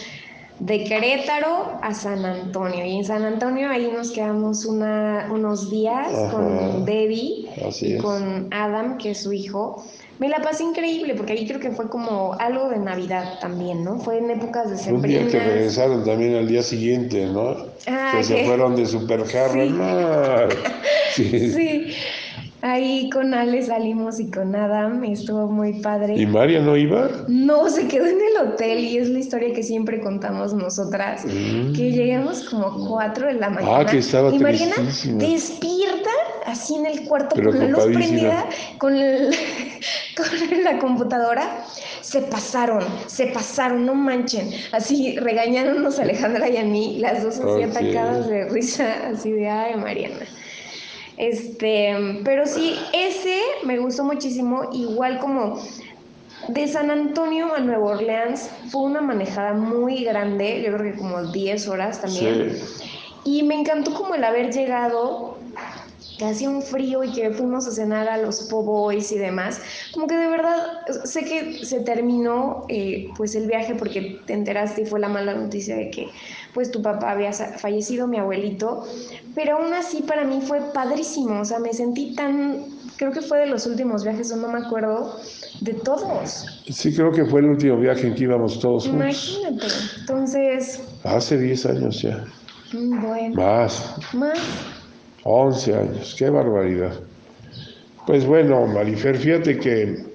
de 0.58 0.84
Querétaro 0.84 1.78
a 1.82 1.92
San 1.92 2.24
Antonio 2.24 2.84
y 2.84 2.96
en 2.96 3.04
San 3.04 3.24
Antonio 3.24 3.68
ahí 3.68 3.90
nos 3.94 4.10
quedamos 4.10 4.64
una, 4.64 5.28
unos 5.30 5.70
días 5.70 6.08
Ajá. 6.12 6.30
con 6.30 6.84
Debbie 6.84 7.48
y 7.82 7.96
con 7.98 8.48
Adam, 8.52 8.96
que 8.98 9.10
es 9.10 9.22
su 9.22 9.32
hijo. 9.32 9.84
Me 10.18 10.30
la 10.30 10.38
pasé 10.40 10.64
increíble 10.64 11.14
porque 11.14 11.34
ahí 11.34 11.46
creo 11.46 11.60
que 11.60 11.70
fue 11.72 11.90
como 11.90 12.32
algo 12.40 12.70
de 12.70 12.78
Navidad 12.78 13.38
también, 13.38 13.84
¿no? 13.84 13.98
Fue 13.98 14.16
en 14.16 14.30
épocas 14.30 14.70
de 14.86 14.92
Un 14.92 15.02
día 15.02 15.26
que 15.28 15.38
regresaron 15.38 16.04
también 16.04 16.34
al 16.36 16.48
día 16.48 16.62
siguiente, 16.62 17.26
¿no? 17.26 17.54
Ah, 17.86 18.12
que 18.16 18.24
se 18.24 18.36
que- 18.36 18.46
fueron 18.46 18.74
de. 18.76 18.86
Sí. 18.86 19.68
no. 19.70 20.48
Sí. 21.14 21.50
Sí. 21.50 21.86
Ahí 22.62 23.10
con 23.10 23.34
Ale 23.34 23.62
salimos 23.62 24.18
y 24.18 24.30
con 24.30 24.56
Adam, 24.56 25.04
estuvo 25.04 25.46
muy 25.46 25.74
padre. 25.82 26.16
¿Y 26.16 26.26
María 26.26 26.60
no 26.60 26.76
iba? 26.76 27.08
No, 27.28 27.68
se 27.68 27.86
quedó 27.86 28.06
en 28.06 28.16
el 28.16 28.48
hotel 28.48 28.78
y 28.78 28.98
es 28.98 29.08
la 29.10 29.18
historia 29.18 29.52
que 29.52 29.62
siempre 29.62 30.00
contamos 30.00 30.54
nosotras, 30.54 31.24
Mm. 31.26 31.72
que 31.74 31.92
llegamos 31.92 32.44
como 32.48 32.88
4 32.88 33.28
de 33.28 33.34
la 33.34 33.50
mañana. 33.50 33.78
Ah, 33.80 33.86
que 33.86 33.98
estaba 33.98 34.34
Y 34.34 34.38
Mariana 34.38 34.74
despierta 35.18 36.10
así 36.46 36.74
en 36.76 36.86
el 36.86 37.02
cuarto 37.04 37.34
Pero 37.36 37.50
con 37.50 37.58
la 37.60 37.68
luz 37.68 37.84
prendida, 37.84 38.46
con, 38.78 38.96
el- 38.96 39.30
con 40.16 40.64
la 40.64 40.78
computadora. 40.78 41.64
Se 42.00 42.22
pasaron, 42.22 42.84
se 43.06 43.26
pasaron, 43.26 43.84
no 43.84 43.94
manchen. 43.94 44.50
Así 44.72 45.16
regañándonos 45.18 45.98
a 45.98 46.02
Alejandra 46.02 46.48
y 46.48 46.56
a 46.56 46.64
mí, 46.64 46.98
las 47.00 47.22
dos 47.22 47.38
así 47.40 47.62
atacadas 47.64 48.28
de 48.28 48.48
risa, 48.48 49.08
así 49.12 49.32
de, 49.32 49.48
ay, 49.48 49.76
Mariana. 49.76 50.14
Este, 51.16 52.20
pero 52.24 52.46
sí, 52.46 52.76
ese 52.92 53.40
me 53.64 53.78
gustó 53.78 54.04
muchísimo, 54.04 54.68
igual 54.72 55.18
como 55.18 55.62
de 56.48 56.68
San 56.68 56.90
Antonio 56.90 57.54
a 57.54 57.60
Nueva 57.60 57.92
Orleans 57.92 58.50
fue 58.68 58.82
una 58.82 59.00
manejada 59.00 59.54
muy 59.54 60.04
grande, 60.04 60.62
yo 60.64 60.76
creo 60.76 60.92
que 60.92 60.98
como 60.98 61.22
10 61.24 61.68
horas 61.68 62.00
también. 62.00 62.54
Sí. 62.54 62.84
Y 63.24 63.42
me 63.42 63.58
encantó 63.58 63.92
como 63.94 64.14
el 64.14 64.22
haber 64.22 64.52
llegado, 64.52 65.36
que 66.18 66.24
hacía 66.24 66.48
un 66.48 66.62
frío 66.62 67.04
y 67.04 67.12
que 67.12 67.30
fuimos 67.30 67.66
a 67.66 67.72
cenar 67.72 68.08
a 68.08 68.16
los 68.16 68.42
Po 68.44 68.62
Boys 68.62 69.12
y 69.12 69.18
demás. 69.18 69.60
Como 69.92 70.06
que 70.06 70.16
de 70.16 70.28
verdad, 70.28 70.64
sé 71.04 71.24
que 71.24 71.64
se 71.64 71.80
terminó 71.80 72.64
eh, 72.68 73.08
pues 73.16 73.34
el 73.34 73.46
viaje 73.46 73.74
porque 73.74 74.20
te 74.26 74.32
enteraste 74.32 74.82
y 74.82 74.86
fue 74.86 75.00
la 75.00 75.08
mala 75.08 75.34
noticia 75.34 75.76
de 75.76 75.90
que 75.90 76.08
pues 76.56 76.70
tu 76.70 76.80
papá 76.80 77.10
había 77.10 77.34
fallecido, 77.34 78.06
mi 78.08 78.16
abuelito. 78.16 78.86
Pero 79.34 79.58
aún 79.58 79.74
así 79.74 80.00
para 80.00 80.24
mí 80.24 80.40
fue 80.40 80.58
padrísimo, 80.72 81.40
o 81.42 81.44
sea, 81.44 81.58
me 81.58 81.74
sentí 81.74 82.14
tan, 82.14 82.64
creo 82.96 83.12
que 83.12 83.20
fue 83.20 83.40
de 83.40 83.46
los 83.48 83.66
últimos 83.66 84.02
viajes, 84.04 84.32
o 84.32 84.36
no 84.36 84.48
me 84.48 84.60
acuerdo, 84.60 85.20
de 85.60 85.74
todos. 85.74 86.46
Sí, 86.70 86.94
creo 86.94 87.12
que 87.12 87.26
fue 87.26 87.40
el 87.40 87.50
último 87.50 87.76
viaje 87.76 88.06
en 88.06 88.14
que 88.14 88.22
íbamos 88.24 88.58
todos 88.58 88.88
juntos. 88.88 89.36
Imagínate. 89.38 89.66
Entonces, 90.00 90.80
Hace 91.04 91.36
10 91.38 91.66
años 91.66 92.00
ya. 92.00 92.24
mm, 92.72 93.06
bueno, 93.06 93.34
Más. 93.34 93.94
más. 94.14 94.38
11 95.24 95.74
años. 95.76 96.14
Qué 96.18 96.30
barbaridad. 96.30 96.94
Pues 98.06 98.24
bueno, 98.24 98.66
Marifer, 98.66 99.18
fíjate 99.18 99.58
que 99.58 100.06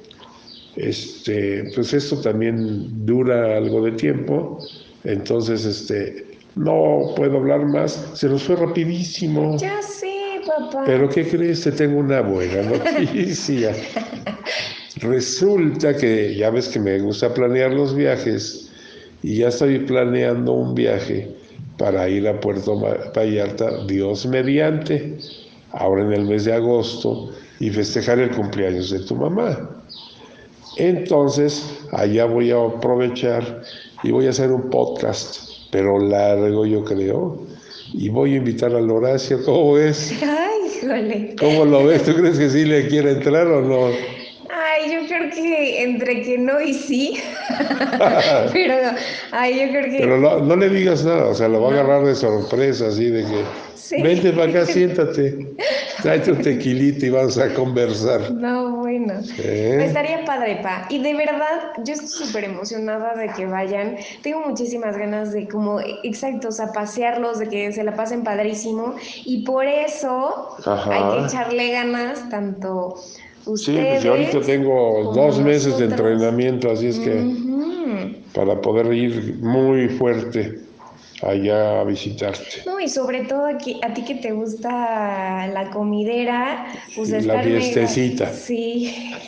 este, 0.76 1.66
pues 1.76 1.94
esto 1.94 2.20
también 2.22 3.06
dura 3.06 3.58
algo 3.58 3.84
de 3.86 3.92
tiempo. 3.92 4.58
Entonces, 5.04 5.66
este, 5.66 6.31
no 6.56 7.14
puedo 7.16 7.38
hablar 7.38 7.66
más. 7.66 8.12
Se 8.14 8.28
nos 8.28 8.44
fue 8.44 8.56
rapidísimo. 8.56 9.58
Ya 9.58 9.82
sé, 9.82 10.42
papá. 10.46 10.84
Pero 10.86 11.10
¿qué 11.10 11.28
crees? 11.28 11.62
Te 11.62 11.72
tengo 11.72 12.00
una 12.00 12.22
buena 12.22 12.62
noticia. 12.64 13.74
Resulta 15.02 15.96
que 15.96 16.36
ya 16.36 16.50
ves 16.50 16.68
que 16.68 16.80
me 16.80 17.00
gusta 17.00 17.34
planear 17.34 17.74
los 17.74 17.96
viajes 17.96 18.70
y 19.24 19.38
ya 19.38 19.48
estoy 19.48 19.80
planeando 19.80 20.54
un 20.54 20.76
viaje 20.76 21.28
para 21.78 22.08
ir 22.08 22.28
a 22.28 22.40
Puerto 22.40 22.80
Vallarta, 22.80 23.84
Dios 23.86 24.26
mediante, 24.28 25.18
ahora 25.72 26.04
en 26.04 26.14
el 26.14 26.26
mes 26.26 26.46
de 26.46 26.54
agosto 26.54 27.32
y 27.60 27.72
festejar 27.72 28.20
el 28.20 28.30
cumpleaños 28.32 28.92
de 28.92 29.00
tu 29.00 29.16
mamá. 29.16 29.58
Entonces, 30.78 31.80
allá 31.92 32.26
voy 32.26 32.52
a 32.52 32.64
aprovechar 32.64 33.64
y 34.04 34.12
voy 34.12 34.28
a 34.28 34.30
hacer 34.30 34.52
un 34.52 34.70
podcast, 34.70 35.51
pero 35.72 35.98
largo 36.00 36.66
yo 36.66 36.84
creo, 36.84 37.40
y 37.94 38.10
voy 38.10 38.34
a 38.34 38.38
invitar 38.38 38.76
al 38.76 38.90
Horacio, 38.90 39.44
¿cómo 39.44 39.74
ves? 39.74 40.14
Ay, 40.22 40.70
híjole. 40.78 41.36
¿Cómo 41.40 41.66
lo 41.66 41.86
ves? 41.86 42.04
¿Tú 42.04 42.14
crees 42.14 42.38
que 42.38 42.50
sí 42.50 42.66
le 42.66 42.88
quiere 42.88 43.12
entrar 43.12 43.48
o 43.48 43.62
no? 43.62 43.88
Ay, 44.54 44.94
yo 44.94 45.08
creo 45.08 45.30
que 45.32 45.84
entre 45.84 46.22
que 46.22 46.38
no 46.38 46.62
y 46.62 46.74
sí. 46.74 47.18
Pero, 48.54 48.74
ay, 49.32 49.60
yo 49.62 49.70
creo 49.70 49.84
que. 49.92 49.98
Pero 50.00 50.18
no, 50.20 50.40
no 50.40 50.56
le 50.56 50.70
digas 50.70 51.04
nada, 51.06 51.26
o 51.28 51.34
sea, 51.36 51.48
lo 51.48 51.62
va 51.62 51.70
a 51.70 51.72
agarrar 51.72 52.06
de 52.06 52.16
sorpresa, 52.16 52.88
así 52.88 53.06
de 53.06 53.24
que, 53.24 53.44
Sí. 53.76 54.02
vente 54.02 54.32
para 54.32 54.50
acá, 54.50 54.66
siéntate, 54.72 55.48
tráete 56.02 56.32
un 56.32 56.42
tequilito 56.42 57.06
y 57.06 57.10
vamos 57.10 57.38
a 57.38 57.54
conversar. 57.54 58.32
No, 58.32 58.78
bueno. 58.78 59.14
Estaría 59.20 60.26
padre, 60.26 60.60
pa. 60.62 60.86
Y 60.90 61.02
de 61.02 61.14
verdad, 61.14 61.74
yo 61.84 61.94
estoy 61.94 62.08
súper 62.08 62.44
emocionada 62.46 63.16
de 63.16 63.28
que 63.30 63.46
vayan. 63.46 63.98
Tengo 64.22 64.42
muchísimas 64.48 64.98
ganas 64.98 65.32
de 65.32 65.48
como, 65.48 65.80
exacto, 66.04 66.50
o 66.50 66.52
sea, 66.52 66.72
pasearlos, 66.72 67.40
de 67.40 67.48
que 67.50 67.72
se 67.72 67.84
la 67.84 67.96
pasen 67.96 68.24
padrísimo. 68.24 68.96
Y 69.26 69.44
por 69.44 69.66
eso 69.66 70.56
Ajá. 70.66 70.92
hay 70.92 71.20
que 71.20 71.26
echarle 71.28 71.72
ganas 71.72 72.30
tanto 72.30 72.96
Sí, 73.44 73.50
ustedes. 73.52 73.88
pues 73.88 74.04
yo 74.04 74.12
ahorita 74.12 74.42
tengo 74.42 75.12
dos 75.16 75.40
meses 75.40 75.78
de 75.80 75.86
entrenamiento, 75.86 76.72
así 76.72 76.88
es 76.88 77.00
que 77.00 78.22
para 78.36 78.62
poder 78.62 78.94
ir 78.94 79.36
muy 79.42 79.90
fuerte 79.90 80.60
allá 81.24 81.82
a 81.82 81.84
visitarte. 81.84 82.64
No, 82.66 82.80
y 82.80 82.88
sobre 82.90 83.26
todo 83.26 83.46
aquí, 83.46 83.80
a 83.84 83.94
ti 83.94 84.04
que 84.04 84.16
te 84.16 84.32
gusta 84.32 85.48
la 85.48 85.70
comidera, 85.72 86.68
pues 86.96 87.10
Y 87.10 87.22
la 87.22 87.36
mega- 87.38 87.44
fiestecita. 87.60 88.32
Sí. 88.34 89.12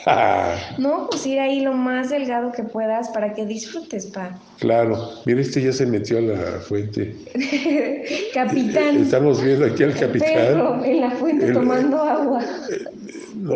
No, 0.78 1.08
pues 1.10 1.26
ir 1.26 1.40
ahí 1.40 1.62
lo 1.62 1.74
más 1.74 2.10
delgado 2.10 2.52
que 2.52 2.64
puedas 2.64 3.08
para 3.10 3.34
que 3.34 3.46
disfrutes, 3.46 4.08
pa. 4.08 4.38
claro, 4.60 5.12
mira, 5.26 5.40
este 5.40 5.62
ya 5.62 5.72
se 5.72 5.86
metió 5.86 6.18
a 6.18 6.22
la 6.22 6.38
fuente. 6.60 7.16
Capitán. 8.34 9.02
Estamos 9.02 9.42
viendo 9.42 9.66
aquí 9.66 9.84
al 9.84 9.94
capitán. 9.98 10.84
En 10.84 11.00
la 11.02 11.12
fuente 11.12 11.46
El- 11.48 11.54
tomando 11.54 12.02
agua. 12.02 12.44
No, 13.36 13.56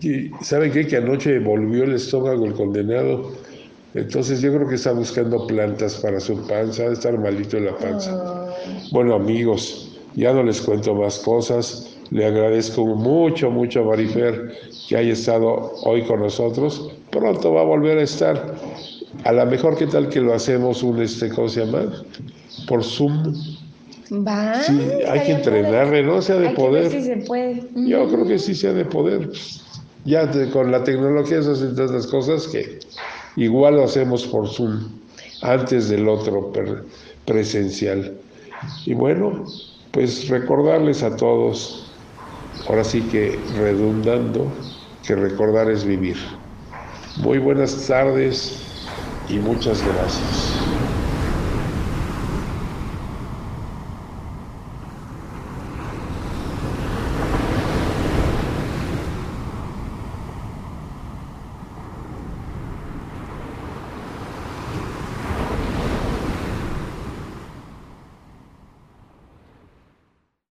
y 0.00 0.30
¿Saben 0.42 0.72
qué? 0.72 0.86
Que 0.86 0.96
anoche 0.96 1.38
volvió 1.38 1.84
el 1.84 1.94
estómago 1.94 2.46
el 2.46 2.54
condenado. 2.54 3.32
Entonces 3.94 4.40
yo 4.40 4.52
creo 4.52 4.68
que 4.68 4.74
está 4.74 4.92
buscando 4.92 5.46
plantas 5.46 5.94
para 5.96 6.18
su 6.20 6.36
panza, 6.46 6.84
de 6.84 6.94
estar 6.94 7.16
malito 7.18 7.56
en 7.56 7.66
la 7.66 7.76
panza. 7.76 8.46
Bueno 8.90 9.14
amigos, 9.14 9.92
ya 10.16 10.32
no 10.32 10.42
les 10.42 10.60
cuento 10.60 10.94
más 10.94 11.18
cosas. 11.20 11.90
Le 12.10 12.26
agradezco 12.26 12.84
mucho, 12.84 13.50
mucho 13.50 13.80
a 13.80 13.84
Marifer 13.84 14.52
que 14.88 14.96
haya 14.96 15.12
estado 15.12 15.72
hoy 15.84 16.02
con 16.02 16.20
nosotros. 16.20 16.90
Pronto 17.10 17.52
va 17.54 17.62
a 17.62 17.64
volver 17.64 17.98
a 17.98 18.02
estar. 18.02 18.54
A 19.24 19.32
lo 19.32 19.46
mejor, 19.46 19.76
¿qué 19.76 19.86
tal 19.86 20.08
que 20.08 20.20
lo 20.20 20.34
hacemos 20.34 20.82
un, 20.82 21.00
este, 21.00 21.28
¿cómo 21.30 21.48
se 21.48 21.64
llama? 21.64 22.04
Por 22.68 22.82
Zoom. 22.82 23.32
Va. 24.26 24.60
Sí, 24.62 24.78
hay 25.08 25.20
que 25.20 25.32
entrenarle, 25.32 26.02
¿no? 26.02 26.20
Sea 26.20 26.36
de 26.36 26.48
Hay 26.48 26.54
poder. 26.54 26.88
Que 26.88 26.96
ver 26.96 27.02
si 27.02 27.08
se 27.08 27.16
puede. 27.26 27.62
Yo 27.74 28.08
creo 28.08 28.26
que 28.26 28.38
sí 28.38 28.54
sea 28.54 28.72
de 28.72 28.84
poder. 28.84 29.30
Ya 30.04 30.30
te- 30.30 30.50
con 30.50 30.70
la 30.70 30.84
tecnología 30.84 31.42
se 31.42 31.52
hacen 31.52 31.74
tantas 31.74 32.06
cosas 32.08 32.46
que 32.48 32.80
igual 33.36 33.76
lo 33.76 33.84
hacemos 33.84 34.26
por 34.26 34.48
Zoom 34.48 34.80
antes 35.42 35.88
del 35.88 36.08
otro 36.08 36.52
presencial. 37.24 38.16
Y 38.86 38.94
bueno, 38.94 39.44
pues 39.90 40.28
recordarles 40.28 41.02
a 41.02 41.16
todos, 41.16 41.92
ahora 42.66 42.84
sí 42.84 43.08
que 43.08 43.44
redundando, 43.54 44.52
que 45.06 45.14
recordar 45.14 45.70
es 45.70 45.84
vivir. 45.84 46.16
Muy 47.16 47.38
buenas 47.38 47.86
tardes 47.86 48.62
y 49.28 49.38
muchas 49.38 49.82
gracias. 49.82 50.53